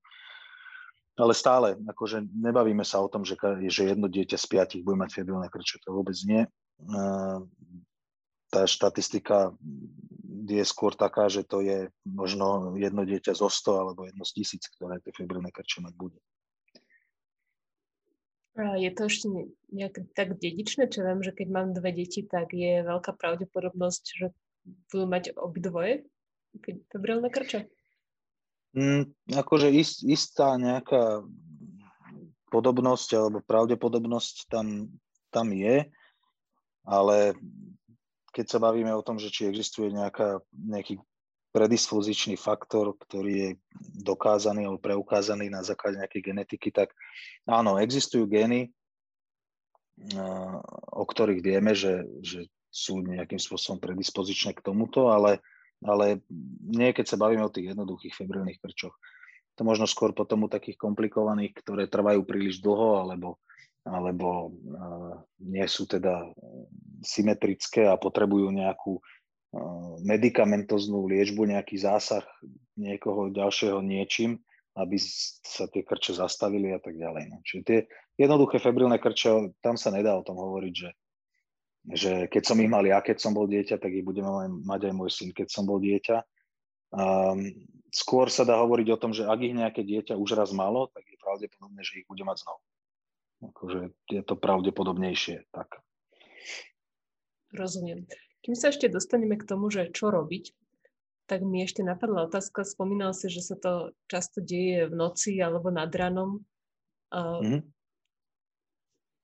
Ale 1.18 1.34
stále, 1.34 1.74
akože 1.74 2.30
nebavíme 2.30 2.86
sa 2.86 3.02
o 3.02 3.10
tom, 3.10 3.26
že, 3.26 3.34
že 3.66 3.90
jedno 3.90 4.06
dieťa 4.06 4.38
z 4.38 4.46
piatich 4.46 4.82
bude 4.86 5.02
mať 5.02 5.18
febrilné 5.18 5.50
krče, 5.50 5.82
to 5.82 5.90
vôbec 5.90 6.14
nie. 6.22 6.46
Tá 8.48 8.62
štatistika 8.64 9.50
je 10.48 10.64
skôr 10.64 10.94
taká, 10.94 11.26
že 11.26 11.42
to 11.42 11.60
je 11.60 11.90
možno 12.06 12.78
jedno 12.78 13.02
dieťa 13.02 13.34
zo 13.34 13.50
100 13.50 13.82
alebo 13.82 14.06
jedno 14.06 14.22
z 14.22 14.32
tisíc, 14.38 14.62
ktoré 14.78 15.02
tie 15.02 15.10
febrilné 15.10 15.50
krče 15.50 15.82
mať 15.82 15.94
bude. 15.98 16.18
Je 18.58 18.90
to 18.90 19.06
ešte 19.06 19.26
nejak 19.70 20.02
tak 20.18 20.34
dedičné, 20.38 20.90
čo 20.90 21.06
viem, 21.06 21.22
že 21.22 21.30
keď 21.30 21.46
mám 21.50 21.68
dve 21.74 21.94
deti, 21.94 22.26
tak 22.26 22.50
je 22.50 22.82
veľká 22.82 23.14
pravdepodobnosť, 23.14 24.02
že 24.18 24.26
budú 24.90 25.06
mať 25.06 25.24
obidvoje 25.38 26.06
febrilné 26.90 27.30
krče? 27.30 27.70
Mm, 28.76 29.08
akože 29.32 29.72
ist, 29.72 30.04
istá 30.04 30.56
nejaká 30.60 31.24
podobnosť 32.52 33.08
alebo 33.16 33.38
pravdepodobnosť 33.44 34.48
tam, 34.48 34.92
tam 35.32 35.52
je, 35.52 35.88
ale 36.84 37.36
keď 38.32 38.46
sa 38.48 38.58
bavíme 38.60 38.92
o 38.92 39.04
tom, 39.04 39.16
že 39.16 39.32
či 39.32 39.48
existuje 39.48 39.92
nejaká, 39.92 40.40
nejaký 40.52 41.00
predispozičný 41.52 42.36
faktor, 42.36 42.92
ktorý 42.96 43.32
je 43.32 43.50
dokázaný 44.04 44.68
alebo 44.68 44.80
preukázaný 44.80 45.48
na 45.48 45.64
základe 45.64 45.96
nejakej 45.96 46.22
genetiky, 46.32 46.68
tak 46.68 46.92
áno, 47.48 47.80
existujú 47.80 48.28
gény, 48.28 48.68
o 50.92 51.04
ktorých 51.04 51.40
vieme, 51.42 51.72
že, 51.74 52.06
že 52.20 52.46
sú 52.68 53.00
nejakým 53.00 53.40
spôsobom 53.40 53.80
predispozičné 53.80 54.54
k 54.54 54.62
tomuto, 54.62 55.08
ale 55.10 55.42
ale 55.84 56.22
nie 56.62 56.90
keď 56.90 57.14
sa 57.14 57.20
bavíme 57.20 57.46
o 57.46 57.52
tých 57.52 57.74
jednoduchých 57.74 58.14
febrilných 58.14 58.58
krčoch. 58.58 58.94
To 59.58 59.62
možno 59.66 59.90
skôr 59.90 60.14
potom 60.14 60.46
u 60.46 60.48
takých 60.50 60.78
komplikovaných, 60.78 61.54
ktoré 61.58 61.90
trvajú 61.90 62.22
príliš 62.22 62.62
dlho 62.62 63.02
alebo, 63.02 63.42
alebo 63.82 64.54
uh, 64.54 65.18
nie 65.42 65.66
sú 65.66 65.90
teda 65.90 66.30
symetrické 67.02 67.90
a 67.90 67.98
potrebujú 67.98 68.54
nejakú 68.54 69.02
uh, 69.02 69.98
medicamentoznú 70.06 71.10
liečbu, 71.10 71.50
nejaký 71.50 71.74
zásah 71.74 72.22
niekoho 72.78 73.34
ďalšieho 73.34 73.82
niečím, 73.82 74.38
aby 74.78 74.94
sa 75.42 75.66
tie 75.66 75.82
krče 75.82 76.14
zastavili 76.14 76.70
a 76.70 76.78
tak 76.78 76.94
ďalej. 76.94 77.24
No. 77.34 77.42
Čiže 77.42 77.62
tie 77.66 77.78
jednoduché 78.14 78.62
febrilné 78.62 79.02
krče, 79.02 79.58
tam 79.58 79.74
sa 79.74 79.90
nedá 79.90 80.14
o 80.14 80.22
tom 80.22 80.38
hovoriť, 80.38 80.74
že 80.74 80.88
že 81.88 82.28
keď 82.28 82.42
som 82.44 82.60
ich 82.60 82.68
mal 82.68 82.84
ja, 82.84 83.00
keď 83.00 83.16
som 83.16 83.32
bol 83.32 83.48
dieťa, 83.48 83.80
tak 83.80 83.92
ich 83.92 84.04
budeme 84.04 84.28
mať 84.64 84.92
aj 84.92 84.94
môj 84.94 85.10
syn, 85.12 85.30
keď 85.32 85.48
som 85.48 85.64
bol 85.64 85.80
dieťa. 85.80 86.20
Um, 86.92 87.68
skôr 87.92 88.28
sa 88.28 88.44
dá 88.44 88.60
hovoriť 88.60 88.88
o 88.92 89.00
tom, 89.00 89.12
že 89.16 89.24
ak 89.24 89.40
ich 89.40 89.56
nejaké 89.56 89.84
dieťa 89.84 90.16
už 90.16 90.36
raz 90.36 90.52
malo, 90.52 90.92
tak 90.92 91.08
je 91.08 91.16
pravdepodobné, 91.20 91.80
že 91.80 92.04
ich 92.04 92.06
bude 92.08 92.24
mať 92.24 92.44
znovu. 92.44 92.60
Akože 93.48 93.80
je 94.12 94.22
to 94.24 94.34
pravdepodobnejšie. 94.36 95.48
Tak. 95.48 95.80
Rozumiem. 97.56 98.04
Kým 98.44 98.54
sa 98.56 98.68
ešte 98.68 98.92
dostaneme 98.92 99.40
k 99.40 99.48
tomu, 99.48 99.72
že 99.72 99.88
čo 99.88 100.12
robiť, 100.12 100.52
tak 101.28 101.44
mi 101.44 101.64
ešte 101.64 101.84
napadla 101.84 102.24
otázka, 102.24 102.64
spomínal 102.64 103.12
si, 103.12 103.28
že 103.28 103.44
sa 103.44 103.56
to 103.56 103.92
často 104.08 104.40
deje 104.40 104.88
v 104.88 104.94
noci 104.96 105.36
alebo 105.40 105.68
nad 105.68 105.92
ranom. 105.92 106.44
Uh, 107.08 107.40
mm-hmm 107.40 107.77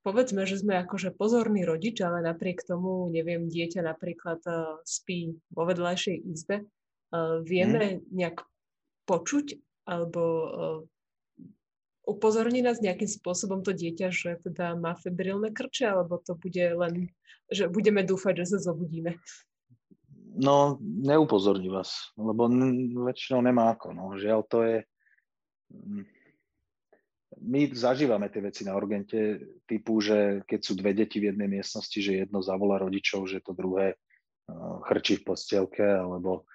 povedzme, 0.05 0.45
že 0.45 0.61
sme 0.61 0.85
akože 0.85 1.17
pozorný 1.17 1.65
rodič, 1.65 1.99
ale 2.05 2.21
napriek 2.21 2.63
tomu, 2.63 3.09
neviem, 3.09 3.49
dieťa 3.49 3.81
napríklad 3.81 4.41
uh, 4.45 4.79
spí 4.85 5.35
vo 5.49 5.65
vedľajšej 5.65 6.17
izbe, 6.29 6.63
uh, 6.63 7.41
vieme 7.41 7.99
hmm. 7.99 8.13
nejak 8.13 8.45
počuť 9.09 9.59
alebo 9.89 10.23
uh, 10.23 10.81
upozorní 12.05 12.61
nás 12.61 12.85
nejakým 12.85 13.09
spôsobom 13.09 13.65
to 13.65 13.73
dieťa, 13.73 14.13
že 14.13 14.31
teda 14.45 14.77
má 14.77 14.93
febrilné 14.97 15.51
krče, 15.51 15.89
alebo 15.89 16.21
to 16.21 16.37
bude 16.37 16.61
len, 16.61 17.09
že 17.49 17.69
budeme 17.73 18.05
dúfať, 18.05 18.45
že 18.45 18.57
sa 18.57 18.59
zobudíme? 18.61 19.17
No, 20.35 20.77
neupozorní 20.83 21.71
vás, 21.71 22.13
lebo 22.19 22.51
väčšinou 23.09 23.41
nemá 23.41 23.73
ako. 23.73 23.95
No. 23.95 24.05
Žiaľ, 24.19 24.41
to 24.51 24.59
je 24.67 24.77
mm, 25.71 26.05
my 27.41 27.75
zažívame 27.75 28.31
tie 28.31 28.43
veci 28.45 28.62
na 28.62 28.79
urgente 28.79 29.43
typu, 29.67 29.99
že 29.99 30.47
keď 30.47 30.61
sú 30.62 30.73
dve 30.79 30.95
deti 30.95 31.19
v 31.19 31.35
jednej 31.35 31.50
miestnosti, 31.50 31.99
že 31.99 32.26
jedno 32.26 32.38
zavolá 32.45 32.79
rodičov, 32.79 33.26
že 33.26 33.43
to 33.43 33.57
druhé 33.57 33.95
uh, 33.95 34.79
chrčí 34.87 35.19
v 35.19 35.26
postielke, 35.35 35.83
alebo 35.83 36.47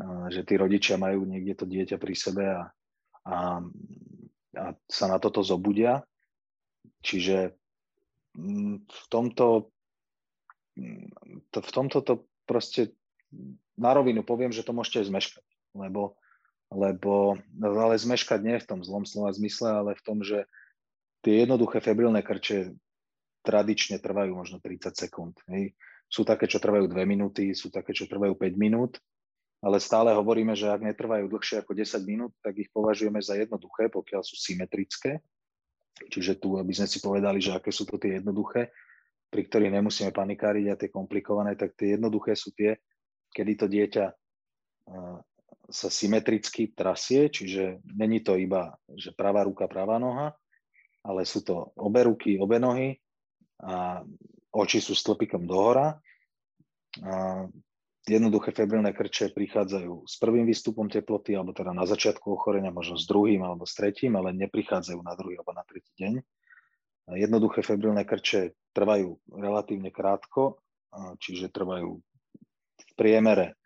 uh, 0.00 0.26
že 0.34 0.42
tí 0.42 0.58
rodičia 0.58 0.98
majú 0.98 1.22
niekde 1.22 1.54
to 1.54 1.64
dieťa 1.70 1.96
pri 2.02 2.14
sebe 2.18 2.44
a, 2.50 2.62
a, 3.26 3.62
a 4.58 4.64
sa 4.90 5.06
na 5.06 5.22
toto 5.22 5.46
zobudia. 5.46 6.02
Čiže 7.04 7.54
mm, 8.34 8.90
v 8.90 9.04
tomto, 9.06 9.70
mm, 10.74 11.08
v 11.54 11.70
tomto 11.70 12.02
to 12.02 12.26
proste 12.48 12.90
na 13.78 13.90
rovinu 13.94 14.26
poviem, 14.26 14.50
že 14.50 14.66
to 14.66 14.74
môžete 14.74 15.10
zmeškať, 15.10 15.46
lebo 15.78 16.18
lebo 16.72 17.36
ale 17.60 17.94
zmeškať 17.98 18.40
nie 18.40 18.56
v 18.60 18.68
tom 18.68 18.80
zlom 18.80 19.04
slova 19.04 19.32
zmysle, 19.34 19.68
ale 19.70 19.90
v 19.96 20.04
tom, 20.04 20.18
že 20.24 20.48
tie 21.24 21.44
jednoduché 21.44 21.80
febrilné 21.80 22.20
krče 22.20 22.72
tradične 23.44 24.00
trvajú 24.00 24.32
možno 24.32 24.56
30 24.60 24.92
sekúnd. 24.96 25.36
Hej. 25.52 25.76
Sú 26.08 26.24
také, 26.24 26.48
čo 26.48 26.60
trvajú 26.60 26.88
2 26.88 26.96
minúty, 27.04 27.52
sú 27.52 27.68
také, 27.68 27.92
čo 27.92 28.08
trvajú 28.08 28.36
5 28.36 28.56
minút, 28.56 29.00
ale 29.64 29.80
stále 29.80 30.12
hovoríme, 30.12 30.52
že 30.52 30.68
ak 30.68 30.84
netrvajú 30.84 31.24
dlhšie 31.28 31.64
ako 31.64 31.72
10 31.72 32.04
minút, 32.04 32.32
tak 32.44 32.60
ich 32.60 32.68
považujeme 32.68 33.20
za 33.24 33.36
jednoduché, 33.36 33.88
pokiaľ 33.88 34.20
sú 34.20 34.36
symetrické. 34.36 35.24
Čiže 36.12 36.36
tu, 36.36 36.60
aby 36.60 36.74
sme 36.74 36.84
si 36.84 37.00
povedali, 37.00 37.40
že 37.40 37.56
aké 37.56 37.72
sú 37.72 37.88
to 37.88 37.96
tie 37.96 38.20
jednoduché, 38.20 38.68
pri 39.32 39.42
ktorých 39.48 39.72
nemusíme 39.80 40.10
panikáriť 40.12 40.66
a 40.68 40.78
tie 40.78 40.90
komplikované, 40.92 41.56
tak 41.56 41.72
tie 41.80 41.96
jednoduché 41.96 42.36
sú 42.36 42.52
tie, 42.52 42.76
kedy 43.32 43.52
to 43.56 43.66
dieťa 43.66 44.04
sa 45.70 45.88
symetricky 45.88 46.72
trasie, 46.76 47.32
čiže 47.32 47.80
není 47.96 48.20
to 48.20 48.36
iba, 48.36 48.76
že 48.92 49.16
pravá 49.16 49.44
ruka, 49.48 49.64
pravá 49.64 49.96
noha, 49.96 50.36
ale 51.04 51.24
sú 51.24 51.44
to 51.44 51.72
obe 51.76 52.04
ruky, 52.04 52.36
obe 52.40 52.60
nohy 52.60 52.96
a 53.60 54.04
oči 54.52 54.80
sú 54.80 54.92
stĺpikom 54.96 55.44
dohora. 55.48 55.96
A 57.04 57.44
jednoduché 58.04 58.52
febrilné 58.52 58.92
krče 58.92 59.32
prichádzajú 59.32 60.04
s 60.04 60.14
prvým 60.20 60.44
výstupom 60.44 60.86
teploty, 60.92 61.32
alebo 61.32 61.56
teda 61.56 61.72
na 61.72 61.88
začiatku 61.88 62.36
ochorenia, 62.36 62.68
možno 62.68 63.00
s 63.00 63.08
druhým 63.08 63.40
alebo 63.40 63.64
s 63.64 63.72
tretím, 63.72 64.20
ale 64.20 64.36
neprichádzajú 64.36 65.00
na 65.00 65.16
druhý 65.16 65.40
alebo 65.40 65.52
na 65.56 65.64
tretí 65.64 65.92
deň. 65.96 66.14
A 67.04 67.20
jednoduché 67.20 67.60
febrilné 67.60 68.04
krče 68.08 68.56
trvajú 68.72 69.20
relatívne 69.28 69.92
krátko, 69.92 70.60
čiže 71.20 71.52
trvajú 71.52 72.00
v 72.74 72.92
priemere 72.96 73.58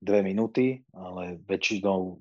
dve 0.00 0.20
minúty, 0.20 0.84
ale 0.92 1.40
väčšinou, 1.48 2.20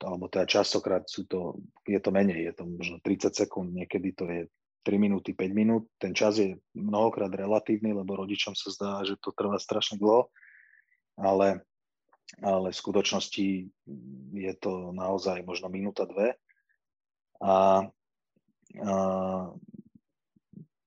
alebo 0.00 0.24
teda 0.32 0.48
častokrát 0.48 1.04
sú 1.04 1.28
to, 1.28 1.60
je 1.84 2.00
to 2.00 2.10
menej, 2.10 2.50
je 2.50 2.52
to 2.56 2.64
možno 2.64 2.96
30 3.04 3.36
sekúnd, 3.36 3.68
niekedy 3.76 4.16
to 4.16 4.24
je 4.28 4.42
3 4.82 4.96
minúty, 4.96 5.36
5 5.36 5.52
minút. 5.52 5.84
Ten 6.00 6.16
čas 6.16 6.40
je 6.40 6.56
mnohokrát 6.72 7.28
relatívny, 7.28 7.92
lebo 7.92 8.16
rodičom 8.16 8.56
sa 8.56 8.72
zdá, 8.72 8.92
že 9.04 9.20
to 9.20 9.36
trvá 9.36 9.60
strašne 9.60 10.00
dlho, 10.00 10.32
ale, 11.20 11.60
ale 12.40 12.72
v 12.72 12.80
skutočnosti 12.80 13.46
je 14.32 14.52
to 14.56 14.96
naozaj 14.96 15.44
možno 15.44 15.68
minúta, 15.68 16.08
dve. 16.08 16.40
A, 17.44 17.84
a 18.80 18.94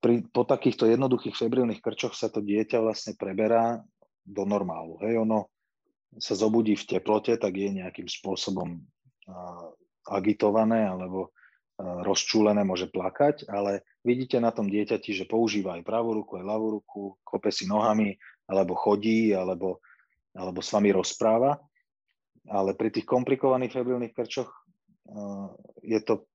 pri, 0.02 0.16
po 0.34 0.44
takýchto 0.44 0.90
jednoduchých 0.90 1.38
febrilných 1.38 1.80
krčoch 1.80 2.18
sa 2.18 2.34
to 2.34 2.42
dieťa 2.42 2.82
vlastne 2.82 3.14
preberá 3.14 3.86
do 4.26 4.44
normálu. 4.44 4.98
Hej, 5.06 5.22
ono 5.22 5.53
sa 6.20 6.34
zobudí 6.38 6.78
v 6.78 6.98
teplote, 6.98 7.38
tak 7.38 7.54
je 7.58 7.70
nejakým 7.70 8.10
spôsobom 8.10 8.82
agitované 10.10 10.86
alebo 10.86 11.32
rozčúlené, 11.80 12.62
môže 12.62 12.86
plakať, 12.86 13.50
ale 13.50 13.82
vidíte 14.06 14.38
na 14.38 14.54
tom 14.54 14.70
dieťati, 14.70 15.10
že 15.10 15.26
používa 15.26 15.74
aj 15.80 15.84
pravú 15.88 16.14
ruku, 16.22 16.38
aj 16.38 16.46
ľavú 16.46 16.68
ruku, 16.80 17.02
kope 17.26 17.50
si 17.50 17.66
nohami, 17.66 18.14
alebo 18.46 18.78
chodí, 18.78 19.34
alebo, 19.34 19.82
alebo 20.38 20.62
s 20.62 20.70
vami 20.70 20.94
rozpráva. 20.94 21.58
Ale 22.46 22.78
pri 22.78 22.94
tých 22.94 23.08
komplikovaných 23.10 23.74
febrilných 23.74 24.14
krčoch 24.14 24.52
je 25.82 26.00
to 26.04 26.28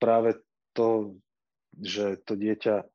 práve 0.00 0.40
to, 0.72 1.18
že 1.76 2.22
to 2.24 2.38
dieťa, 2.38 2.86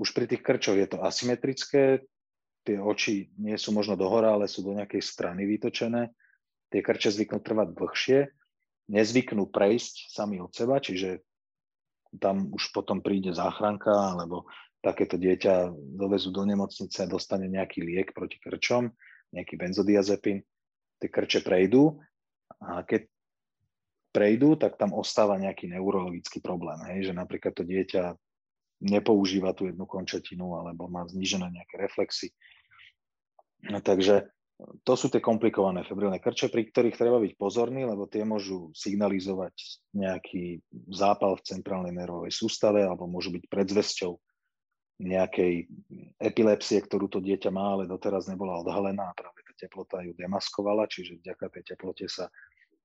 už 0.00 0.08
pri 0.16 0.24
tých 0.30 0.42
krčoch 0.42 0.78
je 0.78 0.88
to 0.88 1.02
asymetrické, 1.02 2.06
tie 2.64 2.80
oči 2.80 3.28
nie 3.36 3.54
sú 3.60 3.70
možno 3.70 3.94
dohora, 3.94 4.34
ale 4.34 4.48
sú 4.48 4.64
do 4.64 4.72
nejakej 4.72 5.04
strany 5.04 5.44
vytočené. 5.44 6.10
Tie 6.72 6.80
krče 6.80 7.12
zvyknú 7.12 7.38
trvať 7.44 7.68
dlhšie, 7.76 8.18
nezvyknú 8.90 9.52
prejsť 9.52 10.10
sami 10.10 10.40
od 10.40 10.50
seba, 10.50 10.80
čiže 10.80 11.22
tam 12.18 12.50
už 12.50 12.72
potom 12.72 13.04
príde 13.04 13.36
záchranka, 13.36 13.92
alebo 13.92 14.48
takéto 14.84 15.16
dieťa 15.16 15.72
dovezú 15.96 16.28
do 16.32 16.44
nemocnice 16.44 17.08
dostane 17.08 17.48
nejaký 17.48 17.84
liek 17.84 18.12
proti 18.12 18.36
krčom, 18.40 18.92
nejaký 19.32 19.54
benzodiazepín. 19.56 20.44
Tie 21.00 21.08
krče 21.08 21.40
prejdú 21.40 22.00
a 22.60 22.84
keď 22.84 23.08
prejdú, 24.14 24.54
tak 24.54 24.78
tam 24.78 24.94
ostáva 24.94 25.34
nejaký 25.40 25.66
neurologický 25.74 26.38
problém. 26.38 26.78
Hej? 26.86 27.10
Že 27.10 27.12
napríklad 27.18 27.52
to 27.56 27.66
dieťa 27.66 28.14
nepoužíva 28.82 29.54
tú 29.54 29.70
jednu 29.70 29.86
končatinu 29.86 30.58
alebo 30.58 30.90
má 30.90 31.06
znížené 31.06 31.50
nejaké 31.50 31.78
reflexy. 31.78 32.34
No, 33.64 33.80
takže 33.80 34.28
to 34.86 34.94
sú 34.94 35.10
tie 35.10 35.18
komplikované 35.18 35.82
febrilné 35.82 36.22
krče, 36.22 36.46
pri 36.46 36.70
ktorých 36.70 36.94
treba 36.94 37.18
byť 37.18 37.32
pozorný, 37.34 37.82
lebo 37.82 38.06
tie 38.06 38.22
môžu 38.22 38.70
signalizovať 38.70 39.54
nejaký 39.90 40.62
zápal 40.94 41.34
v 41.40 41.46
centrálnej 41.46 41.90
nervovej 41.90 42.30
sústave 42.30 42.86
alebo 42.86 43.10
môžu 43.10 43.34
byť 43.34 43.44
predzvesťou 43.50 44.14
nejakej 45.02 45.66
epilepsie, 46.22 46.78
ktorú 46.78 47.10
to 47.10 47.18
dieťa 47.18 47.50
má, 47.50 47.74
ale 47.74 47.90
doteraz 47.90 48.30
nebola 48.30 48.62
odhalená 48.62 49.10
a 49.10 49.16
práve 49.18 49.42
tá 49.42 49.66
teplota 49.66 50.06
ju 50.06 50.14
demaskovala, 50.14 50.86
čiže 50.86 51.18
vďaka 51.18 51.50
tej 51.50 51.74
teplote 51.74 52.06
sa 52.06 52.30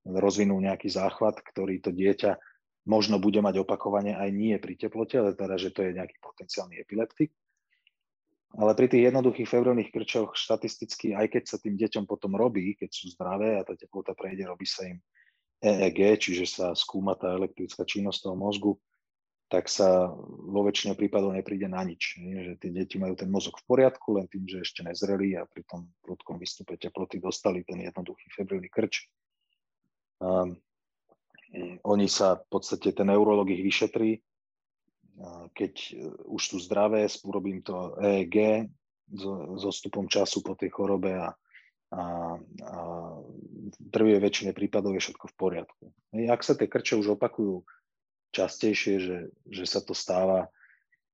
rozvinul 0.09 0.57
nejaký 0.65 0.89
záchvat, 0.89 1.37
ktorý 1.53 1.77
to 1.85 1.93
dieťa 1.93 2.33
možno 2.89 3.21
bude 3.21 3.37
mať 3.45 3.61
opakovane 3.61 4.17
aj 4.17 4.29
nie 4.33 4.57
pri 4.57 4.73
teplote, 4.73 5.21
ale 5.21 5.37
teda, 5.37 5.61
že 5.61 5.69
to 5.69 5.85
je 5.85 5.93
nejaký 5.93 6.17
potenciálny 6.17 6.81
epileptik. 6.81 7.29
Ale 8.57 8.73
pri 8.73 8.89
tých 8.89 9.13
jednoduchých 9.13 9.45
febrilných 9.45 9.93
krčoch 9.93 10.33
štatisticky, 10.33 11.13
aj 11.13 11.37
keď 11.37 11.43
sa 11.45 11.57
tým 11.61 11.77
deťom 11.77 12.09
potom 12.09 12.33
robí, 12.33 12.73
keď 12.73 12.89
sú 12.89 13.13
zdravé 13.13 13.61
a 13.61 13.65
tá 13.65 13.77
teplota 13.77 14.17
prejde, 14.17 14.49
robí 14.49 14.65
sa 14.65 14.89
im 14.89 14.97
EEG, 15.61 16.17
čiže 16.17 16.45
sa 16.49 16.67
skúma 16.73 17.13
tá 17.13 17.29
elektrická 17.29 17.85
činnosť 17.85 18.25
toho 18.25 18.33
mozgu, 18.33 18.73
tak 19.53 19.69
sa 19.69 20.09
vo 20.49 20.65
väčšine 20.65 20.97
prípadov 20.97 21.37
nepríde 21.37 21.69
na 21.69 21.85
nič. 21.85 22.17
Že 22.17 22.57
tie 22.57 22.71
deti 22.73 22.97
majú 22.97 23.13
ten 23.13 23.29
mozog 23.29 23.57
v 23.61 23.65
poriadku, 23.69 24.17
len 24.17 24.25
tým, 24.29 24.49
že 24.49 24.65
ešte 24.65 24.81
nezreli 24.81 25.37
a 25.37 25.45
pri 25.45 25.65
tom 25.69 25.89
prudkom 26.01 26.41
výstupe 26.41 26.73
teploty 26.77 27.21
dostali 27.21 27.61
ten 27.65 27.81
jednoduchý 27.85 28.33
febrilný 28.33 28.69
krč. 28.69 29.09
Um, 30.21 30.57
oni 31.83 32.07
sa 32.07 32.37
v 32.37 32.45
podstate, 32.49 32.93
ten 32.93 33.09
neurolog 33.09 33.49
ich 33.49 33.65
vyšetrí, 33.65 34.21
keď 35.51 35.73
e, 35.91 35.93
už 36.31 36.41
sú 36.41 36.57
zdravé, 36.63 37.03
urobím 37.27 37.59
to 37.59 37.95
EEG 37.99 38.67
so, 39.59 39.71
stupom 39.73 40.07
času 40.07 40.39
po 40.39 40.55
tej 40.55 40.71
chorobe 40.71 41.11
a, 41.11 41.35
a, 41.91 42.03
a 42.63 42.79
v 43.67 43.75
drvie 43.83 44.17
väčšine 44.21 44.55
prípadov 44.55 44.95
je 44.95 45.03
všetko 45.03 45.25
v 45.27 45.35
poriadku. 45.35 45.83
Ak 46.29 46.45
sa 46.45 46.55
tie 46.55 46.71
krče 46.71 46.95
už 46.95 47.19
opakujú 47.19 47.65
častejšie, 48.31 48.95
že, 49.01 49.17
že 49.49 49.65
sa 49.65 49.81
to 49.81 49.97
stáva 49.97 50.47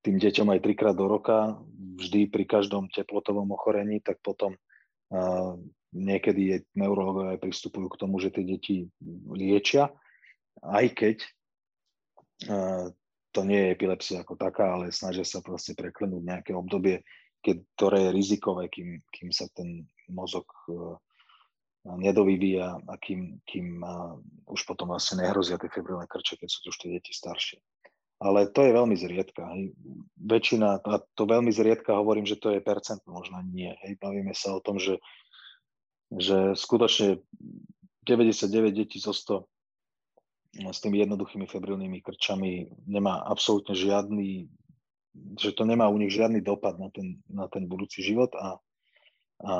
tým 0.05 0.21
deťom 0.21 0.53
aj 0.53 0.59
trikrát 0.61 0.93
do 0.93 1.09
roka, 1.09 1.57
vždy 1.97 2.29
pri 2.29 2.45
každom 2.45 2.91
teplotovom 2.93 3.49
ochorení, 3.49 4.03
tak 4.05 4.21
potom 4.21 4.53
uh, 4.53 5.57
niekedy 5.95 6.41
je 6.45 6.57
neurologovia 6.77 7.41
pristupujú 7.41 7.89
k 7.89 7.99
tomu, 8.05 8.21
že 8.21 8.29
tie 8.29 8.45
deti 8.45 8.85
liečia, 9.25 9.89
aj 10.63 10.85
keď 10.95 11.17
to 13.35 13.41
nie 13.43 13.59
je 13.67 13.73
epilepsia 13.75 14.23
ako 14.23 14.39
taká, 14.39 14.79
ale 14.79 14.95
snažia 14.95 15.27
sa 15.27 15.43
proste 15.43 15.75
preklenúť 15.75 16.23
nejaké 16.23 16.51
obdobie, 16.55 17.03
keď, 17.43 17.57
ktoré 17.75 17.97
je 18.07 18.15
rizikové, 18.15 18.63
kým, 18.71 19.03
kým 19.11 19.29
sa 19.35 19.51
ten 19.51 19.83
mozog 20.07 20.47
uh, 20.71 20.95
nedovyvíja 21.83 22.79
a 22.79 22.93
kým, 22.95 23.43
kým 23.43 23.83
uh, 23.83 24.15
už 24.47 24.63
potom 24.63 24.95
vlastne 24.95 25.21
nehrozia 25.21 25.59
tie 25.59 25.67
febrilné 25.67 26.07
krče, 26.07 26.39
keď 26.39 26.49
sú 26.49 26.59
už 26.71 26.77
tie 26.79 26.95
deti 26.95 27.11
staršie. 27.11 27.59
Ale 28.23 28.47
to 28.47 28.63
je 28.63 28.71
veľmi 28.71 28.95
zriedka. 28.95 29.43
Hej. 29.51 29.75
Väčšina, 30.15 30.79
a 30.79 31.03
to 31.19 31.27
veľmi 31.27 31.51
zriedka 31.51 31.99
hovorím, 31.99 32.23
že 32.23 32.39
to 32.39 32.55
je 32.55 32.63
percent, 32.63 33.03
možno 33.03 33.43
nie. 33.43 33.75
Hej. 33.83 33.99
Bavíme 33.99 34.31
sa 34.31 34.55
o 34.55 34.63
tom, 34.63 34.79
že, 34.79 35.03
že 36.15 36.55
skutočne 36.55 37.19
99 38.07 38.71
detí 38.71 39.03
zo 39.03 39.11
100 39.11 39.43
s 40.55 40.79
tými 40.79 41.03
jednoduchými 41.03 41.45
febrilnými 41.51 41.99
krčami 41.99 42.71
nemá 42.87 43.19
absolútne 43.27 43.75
žiadny, 43.75 44.47
že 45.35 45.51
to 45.51 45.67
nemá 45.67 45.91
u 45.91 45.99
nich 45.99 46.15
žiadny 46.15 46.39
dopad 46.39 46.79
na 46.79 46.87
ten, 46.91 47.19
na 47.27 47.51
ten 47.51 47.67
budúci 47.67 47.99
život 47.99 48.31
a, 48.39 48.59
a 49.43 49.53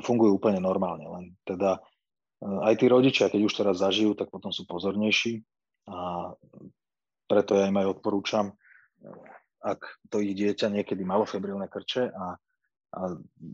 fungujú 0.00 0.40
úplne 0.40 0.60
normálne. 0.60 1.04
Len 1.04 1.24
teda 1.44 1.80
e, 2.40 2.48
aj 2.48 2.74
tí 2.80 2.86
rodičia, 2.88 3.28
keď 3.28 3.40
už 3.44 3.54
teraz 3.56 3.76
zažijú, 3.84 4.16
tak 4.16 4.32
potom 4.32 4.48
sú 4.48 4.64
pozornejší 4.64 5.44
a 5.92 6.32
preto 7.28 7.60
ja 7.60 7.68
im 7.68 7.78
aj 7.78 8.00
odporúčam, 8.00 8.56
ak 9.60 9.80
to 10.08 10.24
ich 10.24 10.32
dieťa 10.32 10.72
niekedy 10.72 11.04
malo 11.04 11.28
febrilné 11.28 11.68
krče 11.68 12.08
a, 12.08 12.36
a 12.96 13.00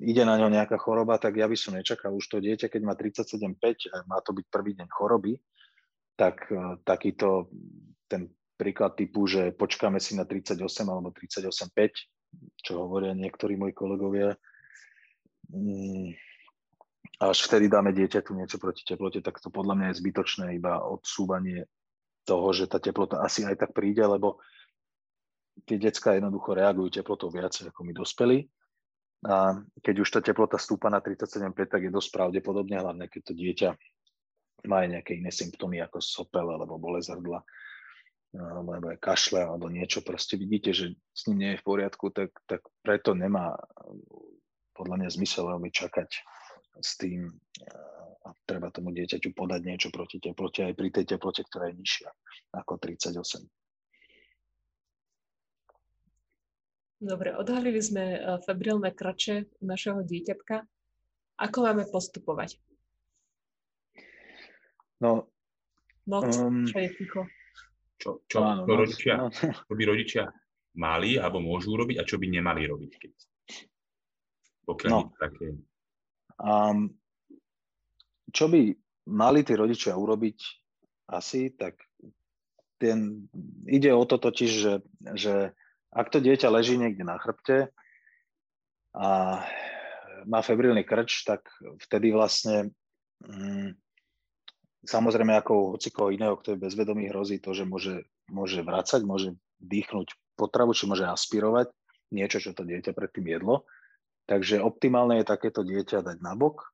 ide 0.00 0.22
na 0.22 0.38
ňo 0.38 0.48
nejaká 0.48 0.78
choroba, 0.78 1.18
tak 1.18 1.42
ja 1.42 1.50
by 1.50 1.58
som 1.58 1.74
nečakal 1.74 2.14
už 2.14 2.24
to 2.30 2.38
dieťa, 2.38 2.70
keď 2.70 2.82
má 2.86 2.94
37,5 2.94 3.90
a 3.90 3.96
má 4.06 4.22
to 4.22 4.30
byť 4.30 4.46
prvý 4.46 4.78
deň 4.78 4.88
choroby, 4.90 5.34
tak 6.16 6.48
e, 6.48 6.80
takýto 6.82 7.52
ten 8.08 8.32
príklad 8.56 8.96
typu, 8.96 9.28
že 9.28 9.52
počkáme 9.52 10.00
si 10.00 10.16
na 10.16 10.24
38 10.24 10.56
alebo 10.88 11.12
38,5, 11.12 11.52
čo 12.64 12.72
hovoria 12.80 13.12
niektorí 13.12 13.54
moji 13.60 13.76
kolegovia, 13.76 14.32
mm, 15.52 16.16
až 17.20 17.36
vtedy 17.48 17.68
dáme 17.68 17.96
dieťaťu 17.96 18.32
niečo 18.36 18.60
proti 18.60 18.84
teplote, 18.84 19.20
tak 19.24 19.40
to 19.40 19.48
podľa 19.48 19.74
mňa 19.76 19.86
je 19.92 20.00
zbytočné 20.04 20.46
iba 20.56 20.84
odsúvanie 20.84 21.64
toho, 22.28 22.48
že 22.52 22.68
tá 22.68 22.82
teplota 22.82 23.22
asi 23.22 23.46
aj 23.46 23.56
tak 23.56 23.70
príde, 23.72 24.02
lebo 24.04 24.42
tie 25.64 25.80
decka 25.80 26.12
jednoducho 26.12 26.52
reagujú 26.52 27.00
teplotou 27.00 27.32
viac 27.32 27.56
ako 27.56 27.80
my 27.86 27.92
dospelí. 27.96 28.38
A 29.24 29.56
keď 29.80 29.94
už 30.04 30.08
tá 30.12 30.20
teplota 30.20 30.60
stúpa 30.60 30.92
na 30.92 31.00
37,5, 31.00 31.72
tak 31.72 31.80
je 31.88 31.90
dosť 31.90 32.08
pravdepodobne, 32.12 32.76
hlavne 32.76 33.08
keď 33.08 33.22
to 33.24 33.32
dieťa 33.32 33.70
má 34.64 34.86
aj 34.86 34.98
nejaké 34.98 35.12
iné 35.20 35.28
symptómy 35.28 35.84
ako 35.84 36.00
sopel 36.00 36.48
alebo 36.48 36.80
bolesť 36.80 37.12
hrdla 37.18 37.40
alebo 38.36 38.92
aj 38.92 39.00
kašle 39.00 39.40
alebo 39.40 39.72
niečo, 39.72 40.04
proste 40.04 40.36
vidíte, 40.36 40.76
že 40.76 40.92
s 41.16 41.24
ním 41.30 41.38
nie 41.40 41.50
je 41.56 41.60
v 41.60 41.66
poriadku, 41.66 42.12
tak, 42.12 42.36
tak 42.44 42.60
preto 42.84 43.16
nemá 43.16 43.56
podľa 44.76 45.00
mňa 45.00 45.08
zmysel 45.16 45.48
veľmi 45.48 45.72
čakať 45.72 46.10
s 46.76 46.90
tým 47.00 47.32
a 48.26 48.28
treba 48.44 48.74
tomu 48.74 48.90
dieťaťu 48.92 49.32
podať 49.32 49.60
niečo 49.62 49.88
proti 49.94 50.18
teplote 50.18 50.66
aj 50.66 50.74
pri 50.74 50.88
tej 50.90 51.16
teplote, 51.16 51.46
ktorá 51.46 51.70
je 51.70 51.78
nižšia 51.80 52.10
ako 52.58 52.76
38. 52.76 53.46
Dobre, 56.96 57.36
odhalili 57.36 57.78
sme 57.78 58.16
e, 58.16 58.20
febrilné 58.40 58.88
krače 58.96 59.52
našeho 59.60 60.00
dieťatka. 60.00 60.64
Ako 61.36 61.68
máme 61.68 61.84
postupovať? 61.92 62.56
No, 65.00 65.28
no 66.08 66.16
um, 66.24 66.64
čo 66.64 66.78
je 66.80 66.88
ticho? 66.96 67.22
Čo, 67.96 68.20
čo, 68.28 68.36
áno, 68.44 68.64
čo, 68.64 68.68
no, 68.68 68.76
rodičia, 68.76 69.14
no. 69.16 69.28
čo 69.32 69.72
by 69.72 69.82
rodičia 69.88 70.24
mali 70.76 71.16
alebo 71.16 71.40
môžu 71.40 71.76
robiť 71.76 71.96
a 72.00 72.04
čo 72.04 72.20
by 72.20 72.26
nemali 72.28 72.68
robiť, 72.68 72.92
keď 73.00 73.12
pokiaľ 74.66 74.90
no. 74.90 75.14
také... 75.16 75.54
Um, 76.36 76.92
čo 78.34 78.50
by 78.50 78.74
mali 79.08 79.40
tí 79.46 79.54
rodičia 79.54 79.94
urobiť 79.94 80.38
asi, 81.14 81.54
tak 81.54 81.78
ten, 82.76 83.30
ide 83.64 83.94
o 83.94 84.04
to 84.04 84.18
totiž, 84.18 84.50
že, 84.50 84.74
že 85.16 85.54
ak 85.94 86.12
to 86.12 86.18
dieťa 86.20 86.52
leží 86.52 86.76
niekde 86.76 87.06
na 87.06 87.16
chrbte 87.16 87.72
a 88.92 89.08
má 90.26 90.40
febrilný 90.42 90.82
krč, 90.82 91.24
tak 91.24 91.46
vtedy 91.86 92.10
vlastne 92.12 92.74
mm, 93.22 93.72
Samozrejme, 94.86 95.34
ako 95.34 95.74
hocikoho 95.74 96.14
iného, 96.14 96.38
kto 96.38 96.54
je 96.54 96.62
bezvedomý, 96.62 97.10
hrozí 97.10 97.42
to, 97.42 97.50
že 97.50 97.66
môže, 97.66 98.06
môže 98.30 98.62
vracať, 98.62 99.02
môže 99.02 99.34
dýchnuť 99.58 100.38
potravu, 100.38 100.70
či 100.70 100.86
môže 100.86 101.02
aspirovať 101.02 101.74
niečo, 102.14 102.38
čo 102.38 102.54
to 102.54 102.62
dieťa 102.62 102.94
predtým 102.94 103.26
jedlo. 103.26 103.66
Takže 104.30 104.62
optimálne 104.62 105.18
je 105.22 105.26
takéto 105.26 105.66
dieťa 105.66 106.06
dať 106.06 106.18
nabok 106.22 106.70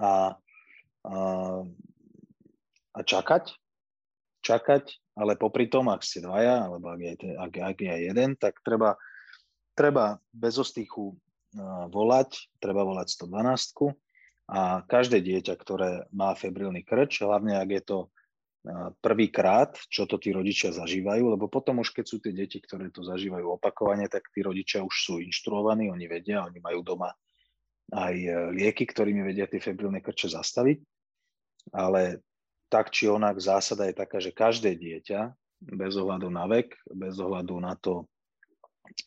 a, 0.00 0.36
a, 1.04 1.16
a 2.92 3.00
čakať, 3.04 3.52
čakať, 4.40 4.84
ale 5.16 5.36
popri 5.36 5.68
tom, 5.68 5.92
ak 5.92 6.00
ste 6.00 6.24
dvaja, 6.24 6.68
alebo 6.68 6.88
ak 6.88 7.00
je, 7.00 7.12
ak, 7.36 7.52
ak 7.52 7.76
je 7.80 7.96
jeden, 8.08 8.30
tak 8.40 8.60
treba, 8.64 8.96
treba 9.76 10.16
bez 10.32 10.56
ostýchu 10.56 11.16
volať, 11.92 12.48
treba 12.60 12.80
volať 12.80 13.12
112 13.28 14.01
a 14.50 14.82
každé 14.84 15.22
dieťa, 15.22 15.54
ktoré 15.54 16.10
má 16.10 16.34
febrilný 16.34 16.82
krč, 16.82 17.22
hlavne 17.22 17.56
ak 17.56 17.70
je 17.70 17.82
to 17.82 17.98
prvýkrát, 19.02 19.74
čo 19.90 20.06
to 20.06 20.22
tí 20.22 20.30
rodičia 20.30 20.70
zažívajú, 20.70 21.34
lebo 21.34 21.50
potom 21.50 21.82
už 21.82 21.90
keď 21.90 22.04
sú 22.06 22.22
tie 22.22 22.30
deti, 22.30 22.62
ktoré 22.62 22.94
to 22.94 23.02
zažívajú 23.02 23.58
opakovane, 23.58 24.06
tak 24.06 24.30
tí 24.30 24.38
rodičia 24.46 24.86
už 24.86 24.94
sú 24.94 25.14
inštruovaní, 25.18 25.90
oni 25.90 26.06
vedia, 26.06 26.46
oni 26.46 26.62
majú 26.62 26.86
doma 26.86 27.10
aj 27.90 28.14
e, 28.14 28.30
lieky, 28.54 28.86
ktorými 28.86 29.26
vedia 29.26 29.50
tie 29.50 29.58
febrilné 29.58 29.98
krče 29.98 30.30
zastaviť. 30.30 30.78
Ale 31.74 32.22
tak 32.70 32.94
či 32.94 33.10
onak 33.10 33.42
zásada 33.42 33.90
je 33.90 33.94
taká, 33.98 34.22
že 34.22 34.30
každé 34.30 34.78
dieťa, 34.78 35.20
bez 35.62 35.94
ohľadu 35.98 36.30
na 36.30 36.46
vek, 36.46 36.74
bez 36.94 37.18
ohľadu 37.18 37.58
na 37.58 37.74
to, 37.74 38.06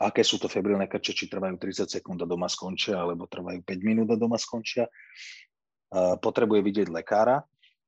aké 0.02 0.26
sú 0.26 0.42
to 0.42 0.50
febrilné 0.50 0.90
krče, 0.90 1.14
či 1.14 1.30
trvajú 1.30 1.56
30 1.58 1.88
sekúnd 1.88 2.20
a 2.22 2.28
doma 2.30 2.50
skončia, 2.50 3.00
alebo 3.00 3.30
trvajú 3.30 3.62
5 3.62 3.88
minút 3.88 4.08
a 4.12 4.18
doma 4.18 4.36
skončia, 4.36 4.90
potrebuje 6.20 6.60
vidieť 6.66 6.88
lekára. 6.90 7.46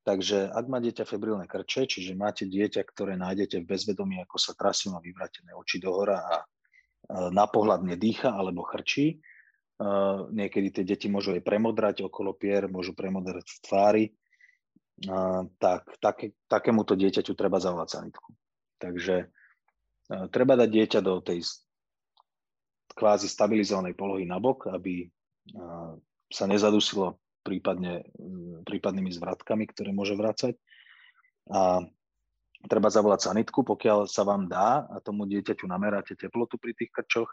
Takže 0.07 0.47
ak 0.47 0.65
má 0.71 0.79
dieťa 0.79 1.03
febrilné 1.03 1.51
krče, 1.51 1.83
čiže 1.83 2.15
máte 2.15 2.47
dieťa, 2.47 2.79
ktoré 2.87 3.19
nájdete 3.19 3.59
v 3.59 3.67
bezvedomí, 3.67 4.23
ako 4.23 4.39
sa 4.39 4.55
trasí 4.55 4.87
má 4.87 5.03
vyvratené 5.03 5.51
oči 5.51 5.83
do 5.83 5.91
hora 5.91 6.23
a 6.23 6.35
na 7.35 7.43
pohľad 7.43 7.83
nedýcha 7.83 8.31
alebo 8.31 8.63
chrčí, 8.63 9.19
niekedy 10.31 10.71
tie 10.71 10.83
deti 10.87 11.11
môžu 11.11 11.35
aj 11.35 11.43
premodrať 11.43 12.07
okolo 12.07 12.31
pier, 12.39 12.71
môžu 12.71 12.95
premodrať 12.95 13.45
v 13.51 13.59
tvári, 13.67 14.05
tak 15.59 15.83
také, 15.99 16.33
takémuto 16.47 16.95
dieťaťu 16.95 17.35
treba 17.35 17.59
zavolať 17.59 17.99
sanitku. 17.99 18.31
Takže 18.79 19.27
treba 20.31 20.55
dať 20.55 20.69
dieťa 20.71 20.99
do 21.03 21.19
tej 21.19 21.43
kvázi 22.97 23.29
stabilizovanej 23.29 23.93
polohy 23.93 24.25
na 24.25 24.41
bok, 24.41 24.65
aby 24.73 25.05
sa 26.27 26.49
nezadusilo 26.49 27.21
prípadne, 27.45 28.03
mm, 28.19 28.67
prípadnými 28.67 29.11
zvratkami, 29.13 29.69
ktoré 29.71 29.95
môže 29.95 30.17
vrácať. 30.17 30.59
A 31.47 31.79
treba 32.67 32.91
zavolať 32.91 33.31
sanitku, 33.31 33.63
pokiaľ 33.63 34.11
sa 34.11 34.27
vám 34.27 34.51
dá 34.51 34.83
a 34.91 34.99
tomu 34.99 35.23
dieťaťu 35.23 35.63
nameráte 35.63 36.19
teplotu 36.19 36.59
pri 36.59 36.75
tých 36.75 36.91
krčoch, 36.91 37.31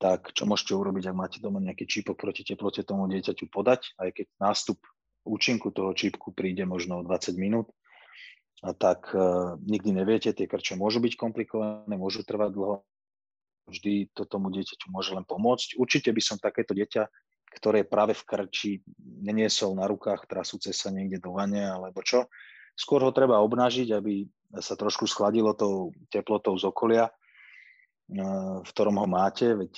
tak 0.00 0.32
čo 0.32 0.48
môžete 0.48 0.72
urobiť, 0.72 1.12
ak 1.12 1.16
máte 1.18 1.38
doma 1.44 1.60
nejaký 1.60 1.84
čípok 1.84 2.16
proti 2.16 2.40
teplote 2.40 2.80
tomu 2.88 3.04
dieťaťu 3.12 3.52
podať, 3.52 4.00
aj 4.00 4.16
keď 4.16 4.26
nástup 4.40 4.80
účinku 5.28 5.68
toho 5.76 5.92
čípku 5.92 6.32
príde 6.32 6.64
možno 6.64 7.04
20 7.04 7.36
minút, 7.36 7.68
a 8.60 8.76
tak 8.76 9.12
uh, 9.16 9.56
nikdy 9.64 9.92
neviete, 9.92 10.36
tie 10.36 10.44
krče 10.44 10.76
môžu 10.76 11.00
byť 11.00 11.16
komplikované, 11.16 11.96
môžu 11.96 12.24
trvať 12.24 12.50
dlho, 12.52 12.76
vždy 13.70 14.10
to 14.12 14.26
tomu 14.26 14.50
dieťaťu 14.50 14.90
môže 14.90 15.14
len 15.14 15.22
pomôcť. 15.22 15.78
Určite 15.78 16.10
by 16.10 16.22
som 16.22 16.36
takéto 16.36 16.74
dieťa 16.74 17.06
ktoré 17.50 17.82
práve 17.82 18.14
v 18.14 18.22
krči 18.22 18.70
neniesol 19.20 19.74
na 19.74 19.90
rukách, 19.90 20.30
trasúce 20.30 20.70
sa 20.70 20.94
niekde 20.94 21.18
do 21.18 21.34
vane 21.34 21.66
alebo 21.66 21.98
čo. 22.06 22.30
Skôr 22.78 23.02
ho 23.02 23.10
treba 23.10 23.42
obnažiť, 23.42 23.90
aby 23.90 24.24
sa 24.62 24.78
trošku 24.78 25.10
schladilo 25.10 25.52
tou 25.58 25.90
teplotou 26.08 26.54
z 26.54 26.70
okolia, 26.70 27.10
v 28.62 28.70
ktorom 28.70 29.02
ho 29.02 29.06
máte, 29.10 29.52
veď 29.54 29.72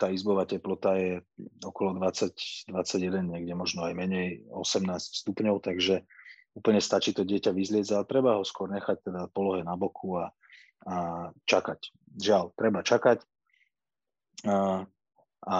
tá 0.00 0.10
izbová 0.10 0.48
teplota 0.48 0.98
je 0.98 1.22
okolo 1.62 1.94
20-21, 2.00 3.22
niekde 3.22 3.54
možno 3.54 3.86
aj 3.86 3.94
menej, 3.94 4.42
18 4.50 4.88
stupňov, 4.98 5.62
takže 5.62 6.02
úplne 6.58 6.82
stačí 6.82 7.14
to 7.14 7.22
dieťa 7.22 7.54
vyzliecť, 7.54 7.92
ale 7.94 8.10
treba 8.10 8.30
ho 8.40 8.44
skôr 8.44 8.66
nechať 8.72 9.08
teda 9.08 9.30
polohe 9.30 9.62
na 9.62 9.78
boku 9.78 10.18
a, 10.18 10.34
a 10.86 11.30
čakať. 11.46 11.80
Žiaľ, 12.18 12.44
treba 12.58 12.80
čakať. 12.82 13.18
A, 14.46 14.86
a 15.46 15.56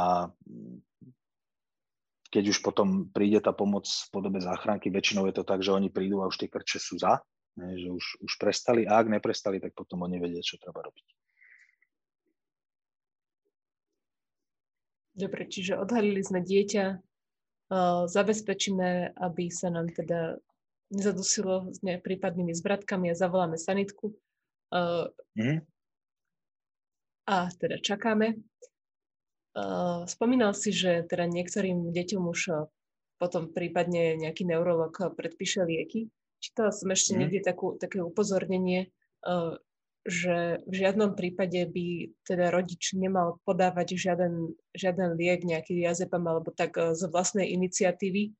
keď 2.32 2.44
už 2.48 2.58
potom 2.64 3.12
príde 3.12 3.38
tá 3.44 3.52
pomoc 3.52 3.84
v 3.84 4.08
podobe 4.08 4.40
záchranky, 4.40 4.88
väčšinou 4.88 5.28
je 5.28 5.36
to 5.36 5.44
tak, 5.44 5.60
že 5.60 5.76
oni 5.76 5.92
prídu 5.92 6.24
a 6.24 6.28
už 6.32 6.40
tie 6.40 6.48
krče 6.48 6.80
sú 6.80 6.96
za, 6.96 7.20
ne, 7.60 7.76
že 7.76 7.92
už, 7.92 8.24
už 8.24 8.32
prestali 8.40 8.88
a 8.88 8.96
ak 8.98 9.12
neprestali, 9.12 9.60
tak 9.60 9.76
potom 9.76 10.02
oni 10.08 10.16
vedia, 10.16 10.40
čo 10.40 10.56
treba 10.56 10.80
robiť. 10.80 11.06
Dobre, 15.12 15.44
čiže 15.44 15.76
odhalili 15.76 16.24
sme 16.24 16.40
dieťa, 16.40 16.96
zabezpečíme, 18.08 19.12
aby 19.12 19.44
sa 19.52 19.68
nám 19.68 19.92
teda 19.92 20.40
nezadusilo 20.88 21.68
s 21.72 21.80
prípadnými 21.80 22.52
zbratkami 22.56 23.12
a 23.12 23.16
zavoláme 23.16 23.60
sanitku. 23.60 24.16
Mm. 25.36 25.60
A 27.28 27.36
teda 27.54 27.76
čakáme. 27.78 28.40
Spomínal 30.08 30.56
si, 30.56 30.72
že 30.72 31.04
teda 31.04 31.28
niektorým 31.28 31.92
deťom 31.92 32.22
už 32.24 32.40
uh, 32.48 32.64
potom 33.20 33.52
prípadne 33.52 34.16
nejaký 34.16 34.48
neurolog 34.48 34.96
predpíše 35.12 35.62
lieky. 35.68 36.08
Čítala 36.40 36.72
som 36.72 36.88
ešte 36.88 37.12
mm. 37.12 37.18
niekde 37.20 37.40
takú, 37.44 37.76
také 37.76 38.00
upozornenie, 38.00 38.88
uh, 39.28 39.60
že 40.08 40.64
v 40.64 40.74
žiadnom 40.74 41.14
prípade 41.14 41.68
by 41.68 42.16
teda 42.24 42.48
rodič 42.48 42.96
nemal 42.96 43.38
podávať 43.44 43.94
žiaden, 43.94 44.56
žiaden 44.72 45.14
liek, 45.20 45.44
nejaký 45.44 45.84
diazepam 45.84 46.24
alebo 46.24 46.48
tak 46.50 46.74
uh, 46.80 46.96
z 46.96 47.12
vlastnej 47.12 47.52
iniciatívy, 47.52 48.32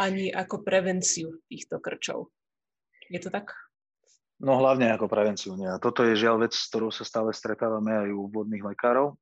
ani 0.00 0.32
ako 0.32 0.64
prevenciu 0.64 1.44
týchto 1.52 1.76
krčov. 1.78 2.32
Je 3.12 3.20
to 3.20 3.28
tak? 3.28 3.52
No 4.36 4.60
hlavne 4.60 4.92
ako 4.92 5.08
prevenciu. 5.08 5.56
Nie. 5.56 5.72
A 5.72 5.80
toto 5.80 6.04
je 6.04 6.18
žiaľ 6.18 6.44
vec, 6.44 6.52
s 6.52 6.68
ktorou 6.68 6.92
sa 6.92 7.08
stále 7.08 7.32
stretávame 7.32 7.92
aj 7.96 8.08
u 8.12 8.28
vodných 8.28 8.64
lekárov, 8.68 9.16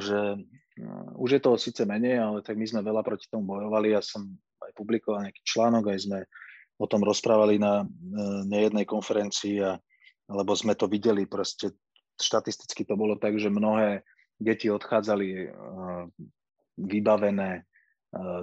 že 0.00 0.36
no, 0.76 1.16
už 1.16 1.38
je 1.38 1.40
toho 1.40 1.56
síce 1.56 1.80
menej, 1.88 2.20
ale 2.20 2.44
tak 2.44 2.60
my 2.60 2.68
sme 2.68 2.84
veľa 2.84 3.00
proti 3.00 3.32
tomu 3.32 3.48
bojovali. 3.48 3.96
Ja 3.96 4.04
som 4.04 4.28
aj 4.60 4.76
publikoval 4.76 5.24
nejaký 5.24 5.42
článok, 5.42 5.88
aj 5.88 6.00
sme 6.04 6.18
o 6.76 6.84
tom 6.84 7.00
rozprávali 7.00 7.56
na 7.56 7.88
nejednej 8.44 8.84
konferencii, 8.84 9.64
a, 9.64 9.80
lebo 10.28 10.52
sme 10.52 10.76
to 10.76 10.84
videli 10.84 11.24
proste, 11.24 11.72
štatisticky 12.20 12.84
to 12.84 12.92
bolo 12.92 13.16
tak, 13.16 13.40
že 13.40 13.48
mnohé 13.48 14.04
deti 14.36 14.68
odchádzali 14.68 15.48
vybavené 16.76 17.64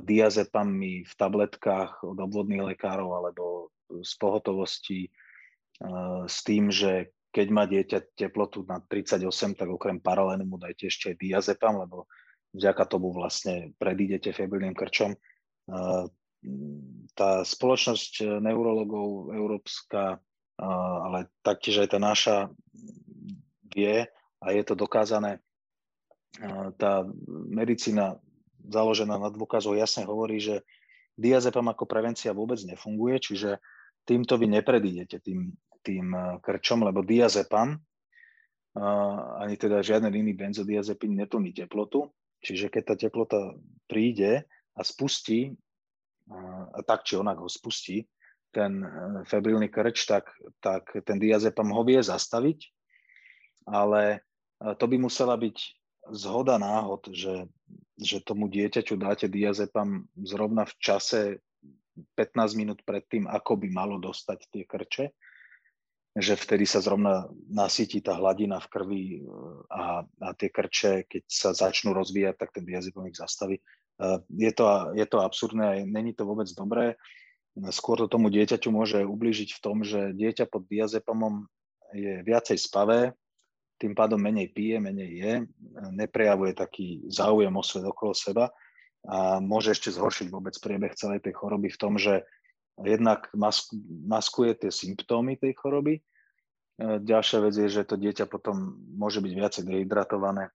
diazepami 0.02 1.06
v 1.06 1.14
tabletkách 1.14 2.02
od 2.02 2.18
obvodných 2.18 2.74
lekárov 2.74 3.10
alebo 3.14 3.70
z 4.02 4.12
pohotovosti 4.18 5.10
s 6.28 6.38
tým, 6.44 6.68
že 6.72 7.16
keď 7.30 7.48
má 7.54 7.64
dieťa 7.70 8.18
teplotu 8.18 8.66
na 8.66 8.82
38, 8.82 9.24
tak 9.54 9.70
okrem 9.70 10.02
paralenu 10.02 10.44
mu 10.50 10.58
dajte 10.58 10.90
ešte 10.90 11.14
aj 11.14 11.18
diazepam, 11.22 11.78
lebo 11.78 12.10
vďaka 12.58 12.84
tomu 12.90 13.14
vlastne 13.14 13.72
predídete 13.78 14.34
febrilným 14.34 14.74
krčom. 14.74 15.14
Tá 17.14 17.30
spoločnosť 17.46 18.42
neurologov 18.42 19.30
európska, 19.32 20.18
ale 20.58 21.30
taktiež 21.46 21.86
aj 21.86 21.90
tá 21.94 22.00
naša 22.02 22.38
vie 23.70 24.10
a 24.42 24.48
je 24.50 24.64
to 24.66 24.74
dokázané, 24.74 25.40
tá 26.82 27.06
medicína 27.48 28.18
založená 28.66 29.22
na 29.22 29.30
dôkazoch 29.30 29.78
jasne 29.78 30.10
hovorí, 30.10 30.42
že 30.42 30.66
diazepam 31.14 31.68
ako 31.70 31.86
prevencia 31.86 32.34
vôbec 32.34 32.58
nefunguje, 32.66 33.22
čiže 33.22 33.62
týmto 34.08 34.40
vy 34.40 34.50
nepredídete 34.50 35.22
tým 35.22 35.54
tým 35.84 36.14
eh, 36.14 36.38
krčom, 36.44 36.84
lebo 36.84 37.02
diazepam, 37.06 37.76
eh, 37.76 39.20
ani 39.44 39.56
teda 39.56 39.82
žiaden 39.82 40.14
iný 40.14 40.36
benzodiazepín 40.36 41.16
netlmí 41.16 41.56
teplotu, 41.56 42.12
čiže 42.44 42.72
keď 42.72 42.84
tá 42.84 42.96
teplota 42.96 43.42
príde 43.88 44.46
a 44.76 44.82
spustí, 44.82 45.54
eh, 45.54 46.64
a 46.74 46.80
tak 46.84 47.04
či 47.08 47.20
onak 47.20 47.40
ho 47.40 47.50
spustí, 47.50 48.06
ten 48.50 48.82
febrilný 49.30 49.70
krč, 49.70 50.10
tak, 50.10 50.26
tak 50.58 50.90
ten 51.06 51.22
diazepam 51.22 51.70
ho 51.70 51.86
vie 51.86 52.02
zastaviť, 52.02 52.66
ale 53.70 54.26
to 54.58 54.90
by 54.90 54.98
musela 54.98 55.38
byť 55.38 55.58
zhoda 56.18 56.58
náhod, 56.58 57.14
že, 57.14 57.46
že 57.94 58.26
tomu 58.26 58.50
dieťaťu 58.50 58.98
dáte 58.98 59.30
diazepam 59.30 60.10
zrovna 60.18 60.66
v 60.66 60.74
čase 60.82 61.22
15 62.18 62.58
minút 62.58 62.82
pred 62.82 63.06
tým, 63.06 63.30
ako 63.30 63.62
by 63.62 63.68
malo 63.70 64.02
dostať 64.02 64.50
tie 64.50 64.66
krče 64.66 65.14
že 66.20 66.36
vtedy 66.36 66.68
sa 66.68 66.84
zrovna 66.84 67.28
nasytí 67.50 68.04
tá 68.04 68.16
hladina 68.16 68.60
v 68.60 68.68
krvi 68.72 69.04
e, 69.04 69.20
a, 69.72 70.04
a 70.04 70.28
tie 70.36 70.52
krče, 70.52 71.10
keď 71.10 71.24
sa 71.28 71.50
začnú 71.56 71.96
rozvíjať, 71.96 72.36
tak 72.36 72.50
ten 72.54 72.64
diazepam 72.64 73.08
ich 73.08 73.18
zastaví. 73.18 73.58
E, 73.58 73.64
je 74.36 74.52
to, 74.54 74.94
je 74.96 75.06
to 75.08 75.18
absurdné 75.24 75.64
a 75.66 75.74
není 75.84 76.14
to 76.14 76.28
vôbec 76.28 76.48
dobré. 76.54 77.00
Skôr 77.74 78.00
to 78.00 78.08
tomu 78.08 78.30
dieťaťu 78.30 78.70
môže 78.72 79.04
ublížiť 79.04 79.58
v 79.58 79.64
tom, 79.64 79.84
že 79.84 80.16
dieťa 80.16 80.48
pod 80.48 80.70
diazepamom 80.70 81.50
je 81.92 82.22
viacej 82.22 82.56
spavé, 82.62 83.18
tým 83.80 83.96
pádom 83.96 84.20
menej 84.20 84.52
pije, 84.52 84.78
menej 84.78 85.12
je, 85.16 85.34
neprejavuje 85.96 86.52
taký 86.52 87.08
záujem 87.08 87.52
o 87.56 87.64
svet 87.64 87.88
okolo 87.88 88.12
seba 88.12 88.52
a 89.08 89.40
môže 89.40 89.72
ešte 89.72 89.96
zhoršiť 89.96 90.28
vôbec 90.28 90.52
priebeh 90.60 90.92
celej 91.00 91.24
tej 91.24 91.40
choroby 91.40 91.72
v 91.72 91.80
tom, 91.80 91.96
že 91.96 92.28
jednak 92.84 93.32
maskuje 94.04 94.56
tie 94.60 94.72
symptómy 94.72 95.40
tej 95.40 95.56
choroby. 95.56 96.04
Ďalšia 96.80 97.44
vec 97.44 97.54
je, 97.60 97.68
že 97.68 97.84
to 97.84 98.00
dieťa 98.00 98.24
potom 98.32 98.80
môže 98.96 99.20
byť 99.20 99.34
viacej 99.36 99.64
dehydratované, 99.68 100.48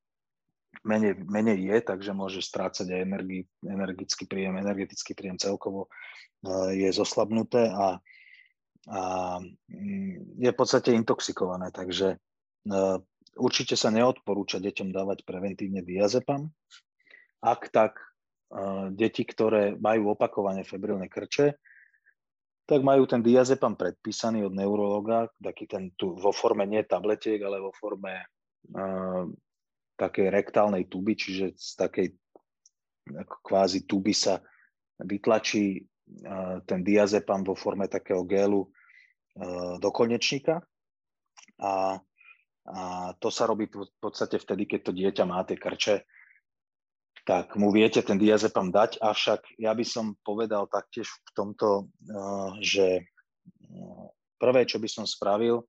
menej, 0.81 1.21
menej 1.21 1.59
je, 1.61 1.77
takže 1.85 2.17
môže 2.17 2.41
strácať 2.41 2.89
aj 2.89 3.01
energi, 3.05 3.39
energický 3.61 4.25
príjem, 4.25 4.57
energetický 4.57 5.13
príjem 5.13 5.37
celkovo 5.37 5.93
je 6.73 6.89
zoslabnuté 6.93 7.69
a, 7.73 8.01
a 8.89 9.01
mm, 9.69 10.41
je 10.41 10.51
v 10.53 10.57
podstate 10.57 10.93
intoxikované, 10.97 11.73
takže 11.73 12.21
určite 13.37 13.77
sa 13.77 13.93
neodporúča 13.93 14.61
deťom 14.61 14.93
dávať 14.93 15.29
preventívne 15.29 15.85
diazepam. 15.85 16.53
Ak 17.45 17.69
tak 17.69 18.01
deti, 18.93 19.25
ktoré 19.25 19.77
majú 19.77 20.17
opakovane 20.17 20.65
febrilné 20.65 21.09
krče, 21.09 21.57
tak 22.65 22.81
majú 22.81 23.05
ten 23.05 23.21
diazepam 23.21 23.77
predpísaný 23.77 24.49
od 24.49 24.57
neurologa, 24.57 25.29
taký 25.37 25.69
ten 25.69 25.93
tu 26.01 26.17
vo 26.17 26.33
forme 26.33 26.65
nie 26.65 26.81
tabletiek, 26.81 27.37
ale 27.45 27.61
vo 27.61 27.73
forme 27.77 28.25
uh, 28.73 29.29
takej 30.01 30.33
rektálnej 30.33 30.89
tuby, 30.89 31.13
čiže 31.13 31.53
z 31.53 31.71
takej 31.77 32.09
ako 33.05 33.37
kvázi 33.45 33.85
tuby 33.85 34.17
sa 34.17 34.41
vytlačí 34.97 35.85
uh, 36.25 36.65
ten 36.65 36.81
diazepam 36.81 37.45
vo 37.45 37.53
forme 37.53 37.85
takého 37.85 38.25
gelu 38.25 38.65
uh, 38.65 39.77
do 39.77 39.93
konečníka. 39.93 40.65
A, 41.61 42.01
a 42.65 42.83
to 43.21 43.29
sa 43.29 43.45
robí 43.45 43.69
v 43.69 43.93
podstate 44.01 44.41
vtedy, 44.41 44.65
keď 44.65 44.81
to 44.89 44.93
dieťa 44.97 45.25
má 45.29 45.45
tie 45.45 45.61
krče 45.61 46.09
tak 47.25 47.57
mu 47.57 47.73
viete 47.73 48.05
ten 48.05 48.21
diazepam 48.21 48.69
dať, 48.69 49.01
avšak 49.01 49.57
ja 49.57 49.73
by 49.73 49.85
som 49.85 50.13
povedal 50.21 50.69
taktiež 50.69 51.09
v 51.09 51.31
tomto, 51.33 51.89
eh, 52.05 52.51
že 52.61 52.87
eh, 53.01 54.07
prvé, 54.37 54.69
čo 54.69 54.77
by 54.77 54.89
som 54.89 55.09
spravil, 55.09 55.65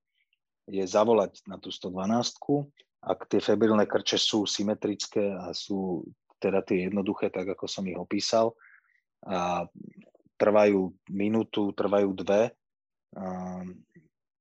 je 0.67 0.83
zavolať 0.83 1.47
na 1.47 1.55
tú 1.55 1.71
112, 1.71 2.67
ak 3.05 3.29
tie 3.31 3.39
febrilné 3.39 3.87
krče 3.87 4.19
sú 4.19 4.43
symetrické 4.43 5.31
a 5.31 5.55
sú 5.55 6.03
teda 6.43 6.59
tie 6.65 6.91
jednoduché, 6.91 7.31
tak 7.31 7.47
ako 7.55 7.65
som 7.69 7.87
ich 7.87 7.95
opísal, 7.95 8.51
a 9.25 9.65
trvajú 10.35 10.91
minútu, 11.07 11.71
trvajú 11.71 12.11
dve, 12.13 12.51
eh, 12.51 13.63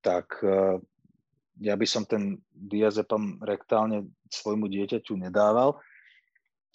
tak 0.05 0.37
ja 1.65 1.73
by 1.81 1.87
som 1.89 2.05
ten 2.05 2.37
diazepam 2.53 3.41
rektálne 3.41 4.05
svojmu 4.29 4.69
dieťaťu 4.69 5.17
nedával, 5.17 5.81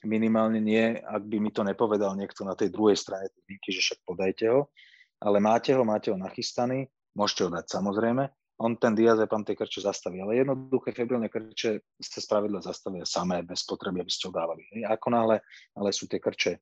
minimálne 0.06 0.60
nie, 0.64 0.96
ak 1.00 1.24
by 1.28 1.38
mi 1.40 1.52
to 1.52 1.64
nepovedal 1.64 2.16
niekto 2.16 2.48
na 2.48 2.56
tej 2.56 2.72
druhej 2.72 2.96
strane 2.96 3.28
tej 3.32 3.44
linky, 3.50 3.70
že 3.76 3.82
však 3.84 4.00
podajte 4.08 4.46
ho, 4.48 4.72
ale 5.20 5.44
máte 5.44 5.76
ho, 5.76 5.84
máte 5.84 6.12
ho 6.12 6.18
nachystaný, 6.18 6.88
môžete 7.16 7.48
ho 7.48 7.50
dať 7.52 7.66
samozrejme, 7.68 8.24
on 8.60 8.76
ten 8.76 8.92
diazepam 8.92 9.48
tej 9.48 9.56
krče 9.56 9.88
zastaví, 9.88 10.20
ale 10.20 10.44
jednoduché 10.44 10.92
febrilné 10.92 11.32
krče 11.32 11.80
sa 11.96 12.20
spravidla 12.20 12.60
zastavia 12.60 13.08
samé, 13.08 13.40
bez 13.40 13.64
potreby, 13.64 14.04
aby 14.04 14.12
ste 14.12 14.28
ho 14.28 14.36
dávali. 14.36 14.68
Ako 14.84 15.08
náhle, 15.16 15.40
ale 15.80 15.90
sú 15.96 16.12
tie 16.12 16.20
krče 16.20 16.60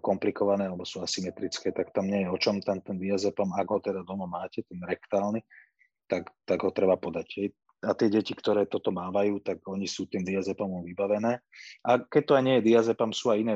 komplikované 0.00 0.68
alebo 0.68 0.88
sú 0.88 1.04
asymetrické, 1.04 1.72
tak 1.72 1.92
tam 1.92 2.08
nie 2.08 2.24
je 2.24 2.32
o 2.32 2.36
čom 2.40 2.60
tam 2.64 2.80
ten 2.80 2.96
diazepam, 2.96 3.52
ak 3.56 3.68
ho 3.68 3.80
teda 3.80 4.04
doma 4.04 4.24
máte, 4.24 4.64
ten 4.64 4.80
rektálny, 4.80 5.44
tak, 6.08 6.32
tak 6.48 6.64
ho 6.64 6.72
treba 6.72 6.96
podať 6.96 7.52
a 7.78 7.94
tie 7.94 8.10
deti, 8.10 8.34
ktoré 8.34 8.66
toto 8.66 8.90
mávajú, 8.90 9.38
tak 9.38 9.62
oni 9.62 9.86
sú 9.86 10.10
tým 10.10 10.26
diazepamom 10.26 10.82
vybavené. 10.82 11.38
A 11.86 11.90
keď 12.02 12.22
to 12.26 12.32
aj 12.34 12.42
nie 12.42 12.54
je 12.58 12.66
diazepam, 12.74 13.14
sú 13.14 13.30
aj 13.30 13.38
iné 13.38 13.54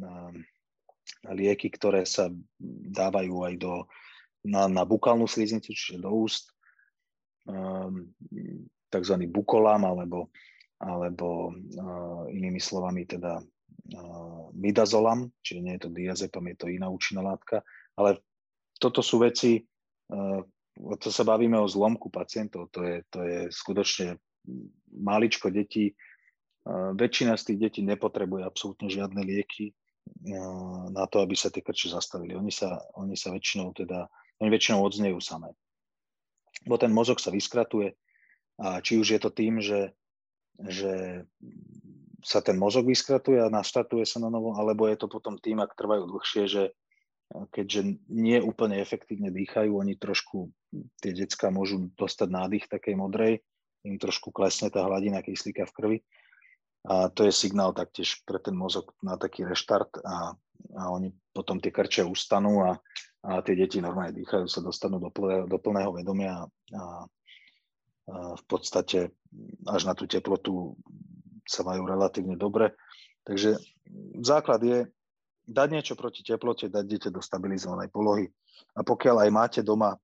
um, 0.00 0.32
lieky, 1.28 1.68
ktoré 1.68 2.08
sa 2.08 2.32
dávajú 2.88 3.44
aj 3.44 3.54
do, 3.60 3.84
na, 4.48 4.64
na 4.64 4.88
bukálnu 4.88 5.28
sliznicu, 5.28 5.76
čiže 5.76 6.00
do 6.00 6.08
úst, 6.08 6.48
um, 7.44 8.08
tzv. 8.88 9.14
bukolám, 9.28 9.84
alebo, 9.84 10.32
alebo 10.80 11.52
uh, 11.52 12.24
inými 12.32 12.58
slovami 12.64 13.04
teda 13.04 13.44
uh, 13.44 14.48
midazolam, 14.56 15.28
čiže 15.44 15.60
nie 15.60 15.76
je 15.76 15.82
to 15.84 15.90
diazepam, 15.92 16.48
je 16.48 16.56
to 16.56 16.66
iná 16.72 16.88
účinná 16.88 17.20
látka, 17.20 17.60
ale 17.92 18.24
toto 18.80 19.04
sú 19.04 19.20
veci, 19.20 19.60
uh, 19.60 20.40
to 21.00 21.08
sa 21.12 21.24
bavíme 21.24 21.58
o 21.60 21.68
zlomku 21.68 22.08
pacientov, 22.08 22.72
to 22.72 22.82
je, 22.82 22.96
to 23.12 23.20
je 23.22 23.38
skutočne 23.52 24.16
maličko 24.96 25.52
detí. 25.52 25.92
Väčšina 26.96 27.36
z 27.36 27.52
tých 27.52 27.58
detí 27.58 27.80
nepotrebuje 27.84 28.44
absolútne 28.44 28.88
žiadne 28.88 29.20
lieky 29.24 29.72
na 30.90 31.04
to, 31.08 31.24
aby 31.24 31.36
sa 31.36 31.52
tie 31.52 31.64
krče 31.64 31.92
zastavili. 31.92 32.36
Oni 32.36 32.52
sa, 32.52 32.80
oni 32.96 33.16
sa 33.16 33.32
väčšinou 33.32 33.72
teda, 33.76 34.08
oni 34.40 34.48
väčšinou 34.48 34.80
odznejú 34.84 35.18
samé. 35.20 35.52
Bo 36.68 36.76
ten 36.76 36.92
mozog 36.92 37.20
sa 37.20 37.32
vyskratuje 37.32 37.96
a 38.60 38.84
či 38.84 39.00
už 39.00 39.16
je 39.16 39.20
to 39.20 39.30
tým, 39.32 39.64
že, 39.64 39.96
že 40.60 41.24
sa 42.20 42.44
ten 42.44 42.60
mozog 42.60 42.84
vyskratuje 42.84 43.40
a 43.40 43.52
naštartuje 43.52 44.04
sa 44.04 44.20
na 44.20 44.28
novo, 44.28 44.52
alebo 44.52 44.84
je 44.84 45.00
to 45.00 45.08
potom 45.08 45.40
tým, 45.40 45.64
ak 45.64 45.72
trvajú 45.72 46.04
dlhšie, 46.04 46.44
že 46.44 46.62
keďže 47.30 48.10
nie 48.10 48.38
úplne 48.42 48.82
efektívne 48.82 49.30
dýchajú, 49.30 49.70
oni 49.70 49.94
trošku, 49.94 50.50
tie 50.98 51.14
decka 51.14 51.54
môžu 51.54 51.90
dostať 51.94 52.28
nádych 52.28 52.66
takej 52.66 52.94
modrej, 52.98 53.32
im 53.86 53.96
trošku 53.96 54.34
klesne 54.34 54.68
tá 54.68 54.84
hladina 54.84 55.22
kyslíka 55.22 55.64
v 55.70 55.74
krvi. 55.74 55.98
A 56.88 57.12
to 57.12 57.28
je 57.28 57.32
signál 57.32 57.76
taktiež 57.76 58.24
pre 58.24 58.40
ten 58.40 58.56
mozog 58.56 58.96
na 59.04 59.20
taký 59.20 59.44
reštart 59.44 60.00
a, 60.00 60.32
a 60.76 60.82
oni 60.88 61.12
potom 61.36 61.60
tie 61.60 61.68
krče 61.68 62.08
ustanú 62.08 62.64
a, 62.64 62.80
a 63.20 63.44
tie 63.44 63.52
deti 63.52 63.84
normálne 63.84 64.16
dýchajú, 64.16 64.48
sa 64.48 64.64
dostanú 64.64 64.96
do, 64.96 65.12
plného, 65.12 65.44
do 65.44 65.58
plného 65.60 65.92
vedomia 65.92 66.40
a, 66.40 66.44
a 66.72 66.84
v 68.10 68.42
podstate 68.48 69.12
až 69.68 69.82
na 69.86 69.92
tú 69.92 70.08
teplotu 70.08 70.74
sa 71.44 71.62
majú 71.62 71.84
relatívne 71.84 72.34
dobre. 72.34 72.72
Takže 73.28 73.60
základ 74.24 74.60
je 74.64 74.78
dať 75.50 75.68
niečo 75.74 75.94
proti 75.98 76.22
teplote, 76.22 76.70
dať 76.70 76.84
dieťa 76.86 77.10
do 77.10 77.18
stabilizovanej 77.18 77.90
polohy. 77.90 78.30
A 78.78 78.86
pokiaľ 78.86 79.26
aj 79.26 79.30
máte 79.34 79.60
doma 79.66 79.98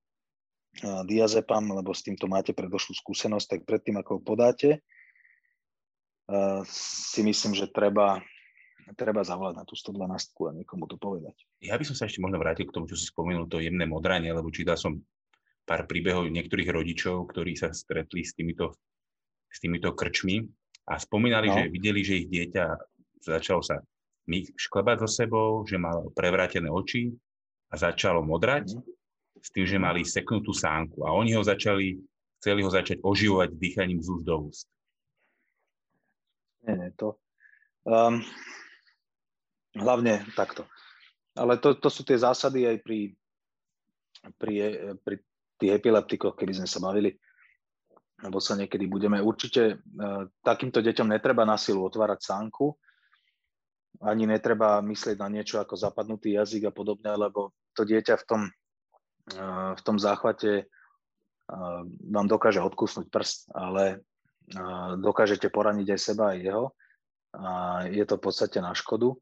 diazepam, 0.83 1.65
lebo 1.73 1.95
s 1.95 2.05
týmto 2.05 2.29
máte 2.29 2.53
predošlú 2.53 2.93
skúsenosť, 2.99 3.47
tak 3.49 3.61
predtým, 3.65 3.97
ako 3.97 4.19
ho 4.19 4.21
podáte, 4.21 4.85
si 6.69 7.21
myslím, 7.23 7.55
že 7.55 7.71
treba, 7.71 8.21
treba 8.99 9.23
zavolať 9.23 9.55
na 9.57 9.65
tú 9.65 9.79
112 9.79 10.05
a 10.51 10.53
niekomu 10.53 10.85
to 10.91 10.99
povedať. 10.99 11.33
Ja 11.63 11.79
by 11.79 11.87
som 11.87 11.97
sa 11.97 12.11
ešte 12.11 12.21
možno 12.21 12.43
vrátil 12.43 12.67
k 12.67 12.75
tomu, 12.75 12.91
čo 12.91 12.99
si 12.99 13.09
spomenul, 13.09 13.49
to 13.49 13.63
jemné 13.63 13.87
modranie, 13.89 14.35
lebo 14.35 14.51
čítal 14.53 14.77
som 14.77 15.01
pár 15.65 15.87
príbehov 15.89 16.29
niektorých 16.29 16.69
rodičov, 16.69 17.31
ktorí 17.31 17.57
sa 17.57 17.73
stretli 17.73 18.27
s 18.27 18.35
týmito, 18.37 18.77
s 19.49 19.59
týmito 19.63 19.95
krčmi 19.95 20.45
a 20.91 20.99
spomínali, 20.99 21.49
no. 21.49 21.55
že 21.57 21.63
videli, 21.73 22.01
že 22.05 22.21
ich 22.23 22.29
dieťa 22.31 22.65
začalo 23.23 23.65
sa 23.65 23.81
šklebať 24.35 25.07
so 25.07 25.09
sebou, 25.09 25.63
že 25.63 25.79
mal 25.79 26.11
prevrátené 26.13 26.67
oči 26.67 27.15
a 27.71 27.79
začalo 27.79 28.27
modrať 28.27 28.75
mm. 28.75 28.83
s 29.39 29.49
tým, 29.55 29.67
že 29.67 29.79
mali 29.79 30.03
seknutú 30.03 30.51
sánku. 30.51 31.07
A 31.07 31.15
oni 31.15 31.39
ho 31.39 31.43
začali, 31.47 31.95
chceli 32.43 32.61
ho 32.67 32.71
začať 32.71 32.99
oživovať 33.07 33.55
dýchaním 33.55 34.03
z 34.03 34.09
úst 34.11 34.27
do 34.27 34.37
úst. 34.51 34.67
Nie, 36.67 36.75
nie, 36.75 36.91
to... 36.99 37.15
Um, 37.87 38.19
hlavne 39.79 40.27
takto. 40.35 40.67
Ale 41.39 41.63
to, 41.63 41.79
to 41.79 41.87
sú 41.87 42.03
tie 42.03 42.19
zásady 42.19 42.67
aj 42.67 42.77
pri, 42.83 43.15
pri, 44.35 44.55
pri 44.99 45.17
tých 45.55 45.73
epileptikoch, 45.79 46.35
keby 46.35 46.59
sme 46.59 46.67
sa 46.67 46.83
bavili, 46.83 47.15
alebo 48.19 48.43
sa 48.43 48.59
niekedy 48.59 48.91
budeme. 48.91 49.23
Určite 49.23 49.79
uh, 49.79 50.27
takýmto 50.43 50.83
deťom 50.83 51.15
netreba 51.15 51.47
na 51.47 51.55
silu 51.55 51.87
otvárať 51.87 52.27
sánku, 52.27 52.75
ani 54.05 54.29
netreba 54.29 54.85
myslieť 54.85 55.17
na 55.21 55.29
niečo 55.33 55.57
ako 55.61 55.77
zapadnutý 55.79 56.37
jazyk 56.37 56.69
a 56.69 56.73
podobne, 56.73 57.13
lebo 57.17 57.57
to 57.73 57.85
dieťa 57.85 58.15
v 58.21 58.25
tom, 58.29 58.43
v 59.77 59.81
tom 59.81 59.97
záchvate 59.97 60.69
vám 62.11 62.27
dokáže 62.27 62.59
odkusnúť 62.61 63.07
prst, 63.09 63.55
ale 63.55 64.03
dokážete 64.99 65.49
poraniť 65.49 65.95
aj 65.95 66.01
seba, 66.01 66.35
aj 66.35 66.39
jeho. 66.43 66.67
A 67.37 67.51
je 67.91 68.05
to 68.09 68.17
v 68.17 68.25
podstate 68.25 68.59
na 68.65 68.73
škodu. 68.73 69.13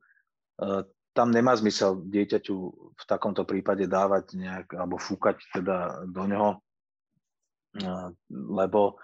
Tam 1.14 1.28
nemá 1.30 1.54
zmysel 1.54 2.02
dieťaťu 2.10 2.56
v 2.94 3.04
takomto 3.06 3.46
prípade 3.46 3.86
dávať 3.86 4.34
nejak, 4.34 4.74
alebo 4.74 4.98
fúkať 4.98 5.38
teda 5.54 6.06
do 6.10 6.22
neho, 6.26 6.50
lebo 8.30 8.98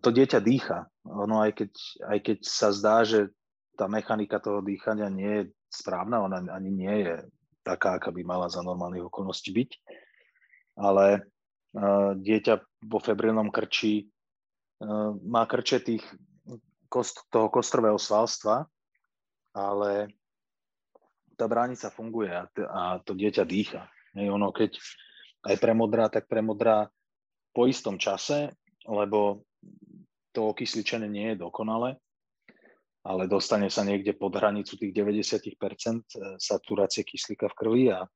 to 0.00 0.08
dieťa 0.12 0.40
dýcha. 0.40 0.88
Ono 1.08 1.40
aj 1.42 1.52
keď, 1.56 1.72
aj 2.06 2.18
keď 2.20 2.38
sa 2.44 2.68
zdá, 2.70 3.02
že 3.04 3.32
tá 3.80 3.88
mechanika 3.88 4.36
toho 4.36 4.60
dýchania 4.60 5.08
nie 5.08 5.32
je 5.32 5.42
správna, 5.72 6.20
ona 6.20 6.44
ani 6.52 6.68
nie 6.68 7.08
je 7.08 7.14
taká, 7.64 7.96
aká 7.96 8.12
by 8.12 8.20
mala 8.20 8.52
za 8.52 8.60
normálnych 8.60 9.08
okolností 9.08 9.56
byť. 9.56 9.70
Ale 10.76 11.24
uh, 11.24 12.12
dieťa 12.12 12.60
vo 12.84 13.00
febrilnom 13.00 13.48
krči 13.48 14.04
uh, 14.04 15.16
má 15.24 15.48
krče 15.48 15.80
tých, 15.80 16.04
kost, 16.92 17.24
toho 17.32 17.48
kostrového 17.48 17.96
svalstva, 17.96 18.68
ale 19.56 20.12
tá 21.40 21.48
bránica 21.48 21.88
funguje 21.88 22.28
a, 22.28 22.44
t- 22.52 22.68
a 22.68 23.00
to 23.00 23.16
dieťa 23.16 23.48
dýcha. 23.48 23.88
Hej, 24.12 24.28
ono 24.28 24.52
keď 24.52 24.76
aj 25.48 25.56
premodrá, 25.56 26.12
tak 26.12 26.28
premodrá 26.28 26.92
po 27.56 27.64
istom 27.64 27.96
čase, 27.96 28.52
lebo 28.84 29.48
to 30.36 30.52
okysličenie 30.52 31.08
nie 31.08 31.32
je 31.32 31.40
dokonalé, 31.40 31.96
ale 33.00 33.28
dostane 33.28 33.72
sa 33.72 33.80
niekde 33.80 34.12
pod 34.12 34.36
hranicu 34.36 34.76
tých 34.76 34.92
90% 34.92 36.36
saturácie 36.36 37.04
kyslíka 37.04 37.48
v 37.48 37.56
krvi 37.56 37.84
a, 37.92 38.04
a 38.04 38.06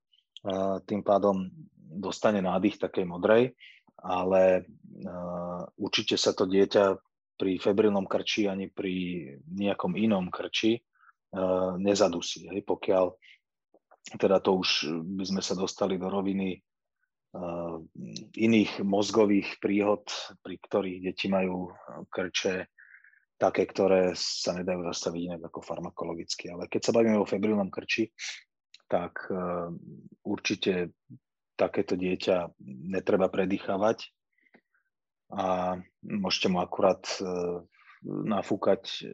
tým 0.84 1.00
pádom 1.00 1.48
dostane 1.78 2.44
nádych 2.44 2.76
takej 2.76 3.06
modrej, 3.08 3.56
ale 4.02 4.66
uh, 4.66 5.62
určite 5.80 6.20
sa 6.20 6.36
to 6.36 6.44
dieťa 6.44 7.00
pri 7.34 7.58
febrilnom 7.58 8.06
krči 8.06 8.46
ani 8.46 8.70
pri 8.70 9.26
nejakom 9.50 9.98
inom 9.98 10.30
krči 10.30 10.78
nezadusí. 11.82 12.46
Hej? 12.50 12.62
Pokiaľ 12.62 13.06
teda 14.20 14.38
to 14.38 14.60
už 14.62 14.86
by 15.18 15.24
sme 15.26 15.42
sa 15.42 15.58
dostali 15.58 15.98
do 15.98 16.06
roviny 16.06 16.62
iných 18.38 18.86
mozgových 18.86 19.58
príhod, 19.58 20.06
pri 20.38 20.54
ktorých 20.62 21.10
deti 21.10 21.26
majú 21.26 21.74
krče 22.06 22.70
také, 23.38 23.66
ktoré 23.66 24.14
sa 24.14 24.54
nedajú 24.54 24.86
zastaviť 24.86 25.20
inak 25.30 25.42
ako 25.50 25.60
farmakologicky. 25.60 26.50
Ale 26.50 26.70
keď 26.70 26.80
sa 26.90 26.94
bavíme 26.94 27.18
o 27.18 27.28
febrilnom 27.28 27.68
krči, 27.68 28.10
tak 28.86 29.26
uh, 29.32 29.72
určite 30.22 30.94
takéto 31.54 31.94
dieťa 31.94 32.52
netreba 32.90 33.30
predýchavať 33.30 34.10
a 35.34 35.78
môžete 36.02 36.46
mu 36.50 36.58
akurát 36.62 37.02
uh, 37.22 37.62
nafúkať 38.04 39.08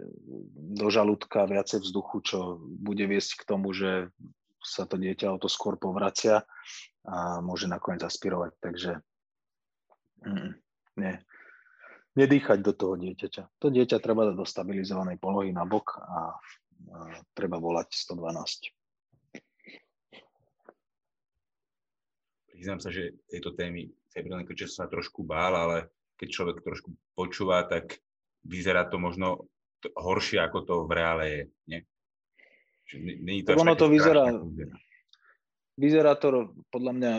do 0.75 0.87
žalúdka 0.91 1.47
viacej 1.47 1.87
vzduchu, 1.87 2.17
čo 2.27 2.39
bude 2.61 3.07
viesť 3.07 3.39
k 3.39 3.47
tomu, 3.47 3.71
že 3.71 4.11
sa 4.61 4.85
to 4.85 4.99
dieťa 4.99 5.31
o 5.31 5.39
to 5.41 5.47
skôr 5.47 5.79
povracia 5.79 6.43
a 7.07 7.41
môže 7.41 7.71
nakoniec 7.71 8.03
aspirovať. 8.03 8.53
Takže 8.59 8.93
mm, 10.27 10.51
nie, 11.01 11.15
nedýchať 12.19 12.59
do 12.63 12.73
toho 12.75 12.95
dieťaťa. 12.99 13.63
To 13.63 13.67
dieťa 13.71 14.03
treba 14.03 14.27
dať 14.31 14.37
do 14.39 14.47
stabilizovanej 14.47 15.19
polohy 15.23 15.55
na 15.55 15.63
bok 15.63 15.99
a, 15.99 16.35
a 16.91 16.99
treba 17.35 17.63
volať 17.63 17.95
112. 17.95 18.75
Priznám 22.51 22.81
sa, 22.83 22.93
že 22.93 23.17
tejto 23.31 23.57
témy 23.57 23.89
febrilnej 24.13 24.45
krče 24.45 24.69
som 24.69 24.85
sa 24.85 24.93
trošku 24.93 25.25
bál, 25.25 25.55
ale 25.57 25.89
keď 26.21 26.29
človek 26.29 26.57
trošku 26.61 26.93
počúva, 27.17 27.65
tak 27.65 28.03
vyzerá 28.45 28.85
to 28.91 29.01
možno 29.01 29.49
horšie, 29.97 30.45
ako 30.45 30.59
to 30.69 30.75
v 30.85 30.93
reále 30.93 31.25
je. 31.25 31.43
Nie? 31.71 31.81
Nie, 33.01 33.47
to 33.47 33.55
ono 33.55 33.79
to 33.79 33.87
vyzerá, 33.87 34.35
vyzerá 35.79 36.19
to 36.19 36.53
podľa 36.75 36.93
mňa 36.99 37.15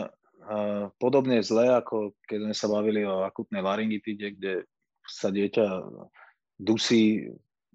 podobne 1.00 1.40
zle, 1.40 1.70
ako 1.80 2.18
keď 2.26 2.38
sme 2.44 2.54
sa 2.54 2.66
bavili 2.68 3.02
o 3.06 3.24
akutnej 3.24 3.62
laryngitide, 3.62 4.36
kde 4.36 4.52
sa 5.12 5.28
dieťa 5.28 5.66
dusí 6.56 7.28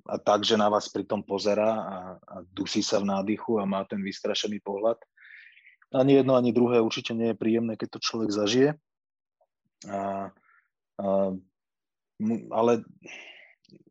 a 0.10 0.18
tak, 0.18 0.42
že 0.42 0.58
na 0.58 0.72
vás 0.72 0.90
pritom 0.90 1.22
pozera 1.22 1.70
a, 1.70 1.98
a 2.18 2.36
dusí 2.50 2.82
sa 2.82 2.98
v 3.04 3.14
nádychu 3.14 3.62
a 3.62 3.70
má 3.70 3.86
ten 3.86 4.02
vystrašený 4.02 4.64
pohľad. 4.64 4.98
Ani 5.94 6.20
jedno, 6.20 6.36
ani 6.36 6.56
druhé 6.56 6.82
určite 6.82 7.14
nie 7.14 7.32
je 7.32 7.40
príjemné, 7.40 7.78
keď 7.78 7.96
to 7.96 8.04
človek 8.04 8.32
zažije. 8.32 8.70
A, 9.88 10.32
a, 10.98 11.08
ale 12.50 12.72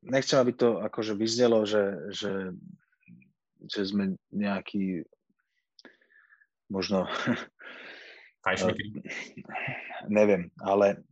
nechcem, 0.03 0.37
aby 0.43 0.53
to 0.57 0.83
akože 0.83 1.15
vyznelo, 1.15 1.63
že, 1.63 2.11
že 2.11 2.53
že 3.65 3.81
sme 3.87 4.21
nejaký 4.31 5.07
možno... 6.71 7.07
neviem, 10.07 10.55
ale 10.63 11.03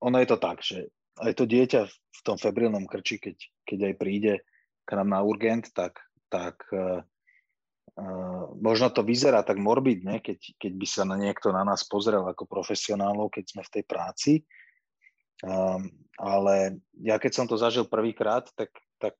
ono 0.00 0.16
je 0.24 0.28
to 0.28 0.38
tak, 0.40 0.64
že 0.64 0.88
aj 1.22 1.32
to 1.38 1.44
dieťa 1.44 1.80
v 1.88 2.20
tom 2.24 2.36
febrilnom 2.36 2.86
krči, 2.86 3.18
keď, 3.18 3.36
keď 3.66 3.78
aj 3.92 3.94
príde 3.98 4.34
k 4.86 4.90
nám 4.96 5.08
na 5.12 5.20
urgent, 5.22 5.68
tak, 5.76 6.00
tak 6.32 6.64
uh, 6.72 7.04
možno 8.58 8.88
to 8.90 9.04
vyzerá 9.04 9.42
tak 9.42 9.60
morbidne, 9.60 10.22
keď, 10.22 10.38
keď 10.56 10.72
by 10.74 10.86
sa 10.86 11.02
na 11.04 11.16
niekto 11.18 11.52
na 11.52 11.62
nás 11.66 11.84
pozrel 11.84 12.24
ako 12.24 12.48
profesionálov, 12.48 13.30
keď 13.34 13.44
sme 13.46 13.62
v 13.66 13.72
tej 13.78 13.84
práci. 13.84 14.32
Um, 15.38 15.94
ale 16.18 16.82
ja 16.98 17.20
keď 17.22 17.32
som 17.34 17.46
to 17.46 17.54
zažil 17.54 17.86
prvýkrát, 17.86 18.50
tak 18.58 18.74
tak 18.98 19.14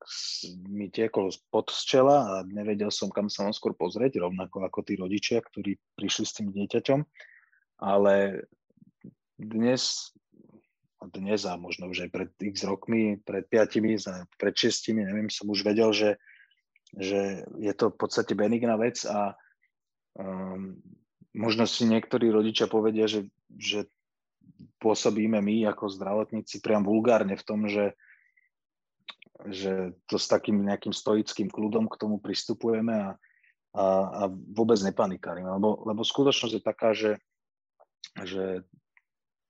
mi 0.66 0.90
tiekol 0.90 1.30
pod 1.54 1.70
z 1.70 1.96
čela 1.96 2.16
a 2.26 2.34
nevedel 2.44 2.90
som, 2.90 3.08
kam 3.14 3.30
sa 3.30 3.46
mám 3.46 3.54
skôr 3.54 3.72
pozrieť, 3.78 4.18
rovnako 4.18 4.66
ako 4.66 4.82
tí 4.82 4.98
rodičia, 4.98 5.38
ktorí 5.38 5.78
prišli 5.94 6.24
s 6.26 6.34
tým 6.34 6.50
dieťaťom. 6.50 7.00
Ale 7.78 8.42
dnes, 9.38 10.11
dnes 10.98 11.46
a 11.46 11.54
možno 11.54 11.87
už 11.87 12.08
aj 12.08 12.11
pred 12.11 12.30
x 12.42 12.66
rokmi, 12.66 13.22
pred 13.22 13.46
piatimi, 13.46 13.94
pred 14.34 14.54
šestimi, 14.54 15.06
neviem, 15.06 15.30
som 15.30 15.46
už 15.46 15.62
vedel, 15.62 15.94
že, 15.94 16.18
že 16.98 17.46
je 17.58 17.72
to 17.78 17.94
v 17.94 17.96
podstate 17.96 18.34
benigná 18.34 18.74
vec 18.74 19.06
a 19.06 19.38
um, 20.18 20.74
možno 21.34 21.70
si 21.70 21.87
niektorí 21.87 22.34
rodičia 22.34 22.66
povedia, 22.66 23.06
že, 23.06 23.30
že 23.54 23.87
pôsobíme 24.82 25.38
my 25.38 25.70
ako 25.70 25.87
zdravotníci 25.87 26.58
priam 26.58 26.82
vulgárne 26.82 27.38
v 27.38 27.46
tom, 27.46 27.70
že 27.70 27.94
že 29.46 29.94
to 30.11 30.18
s 30.18 30.26
takým 30.26 30.66
nejakým 30.66 30.90
stoickým 30.90 31.46
kľudom 31.46 31.87
k 31.87 31.94
tomu 31.94 32.18
pristupujeme 32.18 32.90
a, 32.90 33.11
a, 33.70 33.87
a 34.11 34.22
vôbec 34.32 34.82
nepanikárime. 34.82 35.46
Lebo, 35.46 35.78
lebo 35.87 36.02
skutočnosť 36.02 36.54
je 36.58 36.62
taká, 36.62 36.90
že, 36.90 37.22
že 38.26 38.66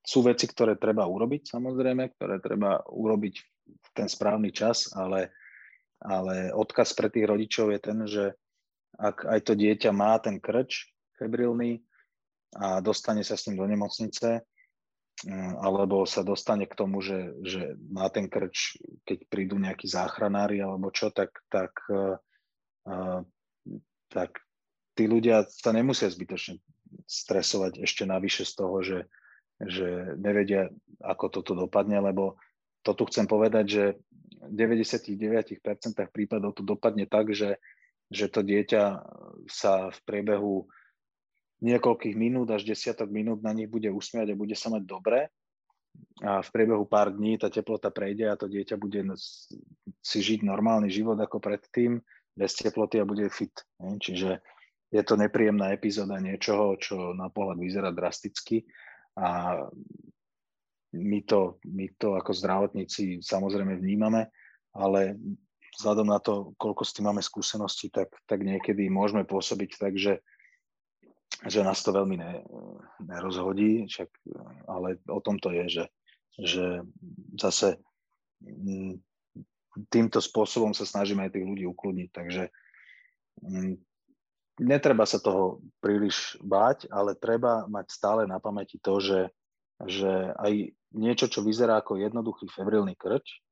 sú 0.08 0.24
veci, 0.24 0.48
ktoré 0.48 0.80
treba 0.80 1.04
urobiť, 1.04 1.52
samozrejme, 1.52 2.16
ktoré 2.16 2.40
treba 2.40 2.80
urobiť 2.88 3.34
v 3.68 3.88
ten 3.92 4.08
správny 4.08 4.48
čas, 4.56 4.88
ale, 4.96 5.36
ale 6.00 6.48
odkaz 6.56 6.96
pre 6.96 7.12
tých 7.12 7.28
rodičov 7.28 7.68
je 7.76 7.80
ten, 7.80 7.98
že 8.08 8.24
ak 8.96 9.28
aj 9.28 9.40
to 9.44 9.52
dieťa 9.52 9.92
má 9.92 10.16
ten 10.16 10.40
krč 10.40 10.88
febrilný 11.20 11.84
a 12.56 12.80
dostane 12.80 13.20
sa 13.20 13.36
s 13.36 13.44
ním 13.52 13.60
do 13.60 13.66
nemocnice, 13.68 14.48
Mm, 15.26 15.58
alebo 15.58 16.06
sa 16.06 16.22
dostane 16.22 16.70
k 16.70 16.78
tomu, 16.78 17.02
že, 17.02 17.34
že 17.42 17.74
má 17.90 18.06
ten 18.06 18.30
krč, 18.30 18.78
keď 19.02 19.26
prídu 19.26 19.58
nejakí 19.58 19.90
záchranári 19.90 20.62
alebo 20.62 20.94
čo, 20.94 21.10
tak, 21.10 21.34
tak, 21.50 21.74
uh, 21.90 23.26
tak 24.14 24.38
tí 24.94 25.10
ľudia 25.10 25.42
sa 25.50 25.74
nemusia 25.74 26.06
zbytočne 26.06 26.62
stresovať 27.10 27.82
ešte 27.82 28.06
navyše 28.06 28.46
z 28.46 28.52
toho, 28.54 28.76
že, 28.78 28.98
že 29.62 30.14
nevedia, 30.18 30.70
ako 31.02 31.40
toto 31.40 31.52
dopadne, 31.58 31.98
lebo 31.98 32.38
to 32.86 32.94
tu 32.94 33.04
chcem 33.10 33.26
povedať, 33.26 33.64
že 33.66 33.84
v 34.38 34.54
99% 34.54 35.58
prípadov 36.14 36.54
to 36.54 36.62
dopadne 36.62 37.10
tak, 37.10 37.34
že, 37.34 37.58
že 38.06 38.30
to 38.30 38.46
dieťa 38.46 38.82
sa 39.50 39.90
v 39.90 39.98
priebehu 40.06 40.70
niekoľkých 41.58 42.14
minút 42.14 42.54
až 42.54 42.62
desiatok 42.62 43.10
minút 43.10 43.42
na 43.42 43.50
nich 43.50 43.66
bude 43.66 43.90
usmiať 43.90 44.30
a 44.30 44.38
bude 44.38 44.54
sa 44.54 44.70
mať 44.70 44.82
dobre 44.86 45.26
a 46.22 46.42
v 46.42 46.48
priebehu 46.50 46.86
pár 46.86 47.14
dní 47.14 47.38
tá 47.38 47.46
teplota 47.46 47.94
prejde 47.94 48.26
a 48.26 48.38
to 48.38 48.50
dieťa 48.50 48.74
bude 48.74 49.02
si 50.02 50.18
žiť 50.18 50.42
normálny 50.42 50.90
život 50.90 51.18
ako 51.18 51.38
predtým, 51.38 52.02
bez 52.34 52.54
teploty 52.54 53.02
a 53.02 53.06
bude 53.06 53.26
fit. 53.30 53.54
Čiže 53.78 54.42
je 54.94 55.02
to 55.02 55.14
nepríjemná 55.14 55.74
epizóda 55.74 56.18
niečoho, 56.18 56.78
čo 56.78 57.14
na 57.14 57.30
pohľad 57.30 57.58
vyzerá 57.58 57.90
drasticky 57.90 58.66
a 59.18 59.28
my 60.94 61.20
to, 61.26 61.58
my 61.66 61.90
to 61.98 62.14
ako 62.14 62.32
zdravotníci 62.32 63.20
samozrejme 63.20 63.76
vnímame, 63.76 64.30
ale 64.72 65.18
vzhľadom 65.76 66.08
na 66.08 66.22
to, 66.22 66.54
koľko 66.56 66.82
s 66.86 66.94
tým 66.94 67.10
máme 67.10 67.20
skúsenosti, 67.20 67.90
tak, 67.90 68.14
tak 68.24 68.46
niekedy 68.46 68.86
môžeme 68.88 69.26
pôsobiť 69.26 69.70
tak, 69.76 69.98
že 69.98 70.22
že 71.46 71.62
nás 71.62 71.78
to 71.86 71.94
veľmi 71.94 72.18
ne, 72.18 72.42
nerozhodí, 72.98 73.86
však, 73.86 74.10
ale 74.66 74.98
o 75.06 75.20
tom 75.22 75.38
to 75.38 75.54
je, 75.54 75.64
že, 75.70 75.84
že 76.34 76.66
zase 77.38 77.78
mm, 78.42 78.98
týmto 79.86 80.18
spôsobom 80.18 80.74
sa 80.74 80.82
snažíme 80.82 81.22
aj 81.22 81.38
tých 81.38 81.46
ľudí 81.46 81.64
ukludniť, 81.70 82.08
takže 82.10 82.50
mm, 83.44 83.74
netreba 84.60 85.06
sa 85.06 85.22
toho 85.22 85.62
príliš 85.82 86.38
báť, 86.42 86.90
ale 86.90 87.18
treba 87.18 87.64
mať 87.66 87.86
stále 87.90 88.22
na 88.26 88.42
pamäti 88.42 88.78
to, 88.78 88.98
že, 88.98 89.20
že 89.86 90.34
aj 90.38 90.74
niečo, 90.94 91.26
čo 91.30 91.40
vyzerá 91.42 91.78
ako 91.80 91.98
jednoduchý 92.00 92.50
febrilný 92.50 92.98
krč, 92.98 93.42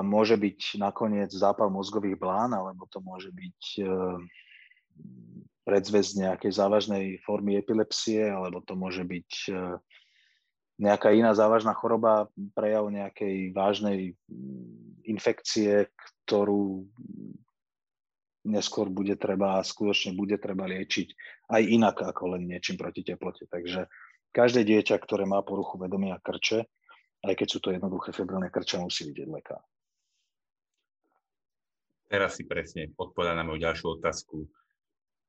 môže 0.00 0.40
byť 0.40 0.80
nakoniec 0.80 1.28
zápal 1.28 1.68
mozgových 1.68 2.16
blán, 2.16 2.56
alebo 2.56 2.88
to 2.88 3.04
môže 3.04 3.28
byť 3.28 3.84
predzvesť 5.68 6.12
nejakej 6.24 6.52
závažnej 6.56 7.04
formy 7.20 7.60
epilepsie, 7.60 8.32
alebo 8.32 8.64
to 8.64 8.72
môže 8.72 9.04
byť 9.04 9.30
e, 9.52 9.76
nejaká 10.80 11.12
iná 11.12 11.36
závažná 11.36 11.76
choroba, 11.76 12.32
prejav 12.56 12.88
nejakej 12.88 13.52
vážnej 13.52 14.16
infekcie, 15.04 15.92
ktorú 16.24 16.88
neskôr 18.46 18.86
bude 18.92 19.18
treba, 19.18 19.58
skutočne 19.64 20.14
bude 20.14 20.38
treba 20.38 20.68
liečiť 20.70 21.08
aj 21.50 21.62
inak 21.64 21.96
ako 22.02 22.38
len 22.38 22.46
niečím 22.46 22.78
proti 22.78 23.02
teplote. 23.02 23.50
Takže 23.50 23.90
každé 24.30 24.62
dieťa, 24.62 25.00
ktoré 25.02 25.26
má 25.26 25.42
poruchu 25.42 25.80
vedomia 25.80 26.20
krče, 26.22 26.68
aj 27.26 27.34
keď 27.34 27.48
sú 27.50 27.58
to 27.58 27.74
jednoduché 27.74 28.14
febrilné 28.14 28.52
krče, 28.52 28.78
musí 28.78 29.08
vidieť 29.10 29.28
lekár. 29.28 29.62
Teraz 32.08 32.40
si 32.40 32.48
presne 32.48 32.88
odpovedá 32.96 33.36
na 33.36 33.44
moju 33.44 33.60
ďalšiu 33.60 34.00
otázku. 34.00 34.48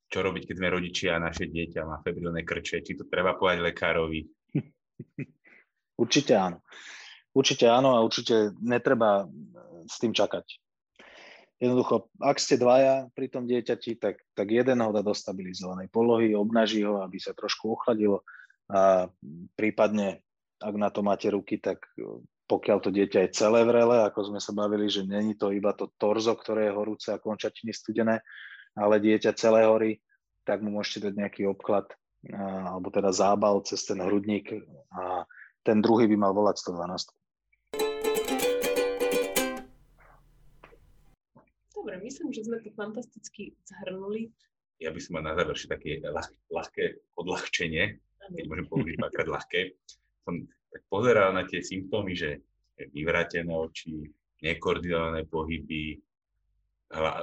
Čo 0.10 0.20
robiť, 0.26 0.48
keď 0.48 0.56
sme 0.58 0.74
rodičia 0.74 1.10
a 1.18 1.24
naše 1.24 1.52
dieťa 1.52 1.86
má 1.86 2.00
febrilné 2.02 2.48
krče? 2.48 2.82
Či 2.82 2.98
to 2.98 3.06
treba 3.12 3.36
povedať 3.36 3.62
lekárovi? 3.62 4.26
Určite 6.02 6.34
áno. 6.40 6.64
Určite 7.36 7.70
áno 7.70 7.94
a 7.94 8.02
určite 8.02 8.56
netreba 8.64 9.28
s 9.86 10.02
tým 10.02 10.16
čakať. 10.16 10.69
Jednoducho, 11.60 12.08
ak 12.24 12.40
ste 12.40 12.56
dvaja 12.56 13.12
pri 13.12 13.28
tom 13.28 13.44
dieťati, 13.44 14.00
tak, 14.00 14.24
tak 14.32 14.48
jeden 14.48 14.80
ho 14.80 14.96
dá 14.96 15.04
do 15.04 15.12
stabilizovanej 15.12 15.92
polohy, 15.92 16.32
obnaží 16.32 16.88
ho, 16.88 17.04
aby 17.04 17.20
sa 17.20 17.36
trošku 17.36 17.76
ochladilo 17.76 18.24
a 18.72 19.12
prípadne, 19.60 20.24
ak 20.64 20.76
na 20.80 20.88
to 20.88 21.04
máte 21.04 21.28
ruky, 21.28 21.60
tak 21.60 21.84
pokiaľ 22.48 22.78
to 22.80 22.90
dieťa 22.96 23.28
je 23.28 23.36
celé 23.36 23.68
vrele, 23.68 24.08
ako 24.08 24.32
sme 24.32 24.40
sa 24.40 24.56
bavili, 24.56 24.88
že 24.88 25.04
není 25.04 25.36
to 25.36 25.52
iba 25.52 25.76
to 25.76 25.92
torzo, 26.00 26.38
ktoré 26.38 26.70
je 26.70 26.78
horúce 26.78 27.10
a 27.12 27.22
končatiny 27.22 27.76
studené, 27.76 28.24
ale 28.78 29.04
dieťa 29.04 29.36
celé 29.36 29.68
horí, 29.68 30.00
tak 30.48 30.64
mu 30.64 30.80
môžete 30.80 31.12
dať 31.12 31.14
nejaký 31.18 31.42
obklad 31.50 31.92
alebo 32.40 32.92
teda 32.92 33.12
zábal 33.16 33.64
cez 33.64 33.84
ten 33.88 34.00
hrudník 34.00 34.52
a 34.92 35.24
ten 35.64 35.80
druhý 35.80 36.08
by 36.08 36.18
mal 36.20 36.34
volať 36.36 36.64
112. 36.68 37.19
Dobre, 41.80 41.96
myslím, 42.04 42.36
že 42.36 42.44
sme 42.44 42.60
to 42.60 42.76
fantasticky 42.76 43.56
zhrnuli. 43.64 44.28
Ja 44.84 44.92
by 44.92 45.00
som 45.00 45.16
mal 45.16 45.32
na 45.32 45.40
záver 45.40 45.56
také 45.56 46.04
ľah, 46.04 46.28
ľahké 46.52 47.16
odľahčenie, 47.16 47.84
keď 48.36 48.46
môžem 48.52 48.68
použiť 48.68 48.96
dvakrát 49.00 49.28
ľahké. 49.32 49.80
Som 50.28 50.44
tak 50.76 50.84
pozeral 50.92 51.32
na 51.32 51.48
tie 51.48 51.64
symptómy, 51.64 52.20
že 52.20 52.44
vyvrátené 52.92 53.48
oči, 53.48 54.12
nekoordinované 54.44 55.24
pohyby, 55.24 56.04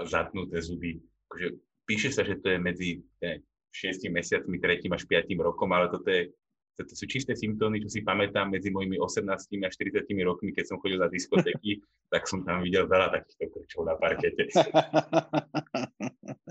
zatnuté 0.09 0.57
zuby. 0.65 1.05
Akože 1.29 1.61
píše 1.85 2.09
sa, 2.09 2.25
že 2.25 2.41
to 2.41 2.57
je 2.57 2.59
medzi 2.61 2.91
6 3.21 4.09
mesiacmi, 4.09 4.57
3 4.57 4.89
až 4.89 5.05
5 5.05 5.37
rokom, 5.37 5.69
ale 5.77 5.93
toto 5.93 6.09
je 6.09 6.33
toto 6.77 6.93
sú 6.93 7.09
čisté 7.09 7.33
symptómy, 7.33 7.81
čo 7.81 7.89
si 7.89 8.05
pamätám 8.05 8.53
medzi 8.53 8.69
mojimi 8.69 9.01
18 9.01 9.33
a 9.65 9.69
40 9.73 10.05
rokmi, 10.29 10.53
keď 10.53 10.65
som 10.69 10.77
chodil 10.77 11.01
na 11.01 11.09
diskotéky, 11.09 11.81
tak 12.13 12.29
som 12.29 12.45
tam 12.45 12.61
videl 12.61 12.85
veľa 12.85 13.17
takýchto 13.17 13.49
krčov 13.49 13.83
na 13.89 13.97
parkete. 13.97 14.53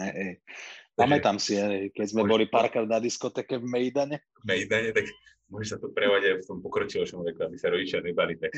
hey, 0.01 0.41
pamätám 0.97 1.38
si, 1.38 1.61
keď 1.93 2.07
sme 2.09 2.26
boli 2.26 2.49
párkrát 2.49 2.89
na 2.89 2.97
diskotéke 2.97 3.61
v 3.61 3.69
Mejdane. 3.69 4.17
V 4.41 4.43
Mejdane, 4.49 4.89
tak 4.97 5.05
môže 5.45 5.71
sa 5.71 5.78
to 5.78 5.93
prevať 5.93 6.21
aj 6.26 6.36
v 6.41 6.47
tom 6.49 6.57
pokročilejšom 6.65 7.21
veku, 7.21 7.45
aby 7.45 7.57
sa 7.61 7.69
rodičia 7.69 8.01
nebali. 8.01 8.34
Tak. 8.41 8.51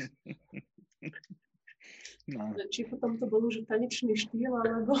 No. 2.28 2.52
Či 2.68 2.84
potom 2.84 3.16
to 3.16 3.24
bol 3.24 3.40
už 3.48 3.64
tanečný 3.64 4.12
štýl, 4.12 4.52
alebo... 4.52 5.00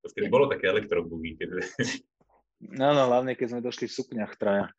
Vtedy 0.00 0.32
bolo 0.32 0.48
také 0.48 0.72
elektrobugy. 0.72 1.36
Keď... 1.36 1.48
No, 2.72 2.96
no, 2.96 3.04
hlavne 3.04 3.36
keď 3.36 3.52
sme 3.52 3.60
došli 3.60 3.84
v 3.84 3.96
sukňach 4.00 4.32
traja. 4.40 4.72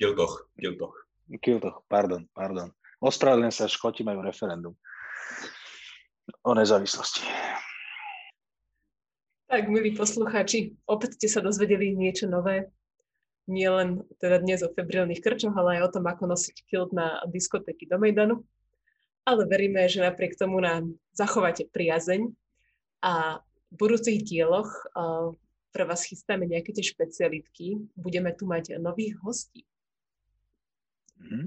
Kiltoch, 0.00 0.48
Kiltoch. 0.56 0.96
Kiltoch, 1.44 1.84
pardon, 1.86 2.26
pardon. 2.32 2.72
Ospravedlňujem 3.00 3.54
sa, 3.54 3.70
Škoti 3.70 4.02
majú 4.02 4.24
referendum 4.24 4.74
o 6.44 6.52
nezávislosti. 6.56 7.24
Tak, 9.50 9.66
milí 9.66 9.98
poslucháči, 9.98 10.78
opäť 10.86 11.18
ste 11.18 11.28
sa 11.28 11.40
dozvedeli 11.42 11.90
niečo 11.92 12.30
nové. 12.30 12.70
Nie 13.50 13.66
len 13.66 14.06
teda 14.22 14.38
dnes 14.38 14.62
o 14.62 14.70
febrilných 14.70 15.18
krčoch, 15.18 15.56
ale 15.58 15.82
aj 15.82 15.90
o 15.90 15.92
tom, 15.98 16.04
ako 16.06 16.30
nosiť 16.30 16.56
kilt 16.70 16.94
na 16.94 17.18
diskotéky 17.26 17.90
do 17.90 17.98
Mejdanu. 17.98 18.46
Ale 19.26 19.50
veríme, 19.50 19.90
že 19.90 20.06
napriek 20.06 20.38
tomu 20.38 20.62
nám 20.62 20.94
zachováte 21.18 21.66
priazeň 21.66 22.30
a 23.02 23.42
v 23.42 23.74
budúcich 23.74 24.22
dieloch 24.22 24.70
pre 25.70 25.86
vás 25.86 26.02
chystáme 26.02 26.46
nejaké 26.46 26.74
tie 26.74 26.84
špecialitky. 26.84 27.78
Budeme 27.94 28.34
tu 28.34 28.46
mať 28.46 28.78
nových 28.82 29.18
hostí. 29.22 29.66
Mm-hmm. 31.20 31.44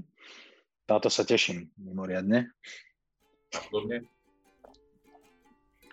Táto 0.84 1.08
sa 1.08 1.24
teším 1.24 1.72
mimoriadne. 1.80 2.52
Absolutne. 3.52 4.04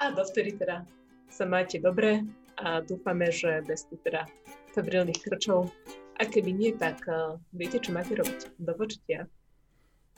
A 0.01 0.11
dovtedy 0.11 0.57
teda 0.57 0.83
sa 1.29 1.45
máte 1.45 1.77
dobre 1.77 2.25
a 2.59 2.81
dúfame, 2.81 3.29
že 3.31 3.61
bez 3.63 3.87
tých 3.87 4.01
teda 4.03 4.27
febrilných 4.73 5.21
krčov. 5.21 5.69
A 6.19 6.27
keby 6.27 6.51
nie, 6.53 6.71
tak 6.75 7.01
uh, 7.07 7.37
viete, 7.55 7.79
čo 7.79 7.95
máte 7.95 8.13
robiť. 8.13 8.57
Do 8.59 8.73
počutia. 8.75 9.29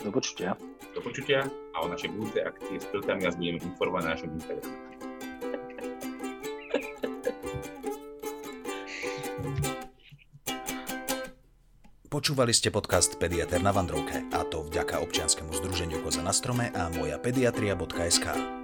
Do 0.02 0.10
počutia. 0.10 0.58
Do 0.98 1.00
počutia 1.00 1.46
a 1.78 1.86
o 1.86 1.88
našej 1.88 2.10
budúcej 2.12 2.44
akcie 2.44 2.82
s 2.82 2.88
pilkami 2.90 3.24
vás 3.24 3.38
budeme 3.38 3.62
informovať 3.62 4.02
na 4.04 4.12
našom 4.18 4.30
Instagrame. 4.36 5.13
Počúvali 12.24 12.56
ste 12.56 12.72
podcast 12.72 13.20
Pediater 13.20 13.60
na 13.60 13.76
Vandrovke, 13.76 14.24
a 14.32 14.48
to 14.48 14.64
vďaka 14.64 15.04
občianskému 15.04 15.60
združeniu 15.60 16.00
Koza 16.08 16.24
na 16.24 16.32
strome 16.32 16.72
a 16.72 16.88
moja 16.96 17.20
pediatria.sk. 17.20 18.63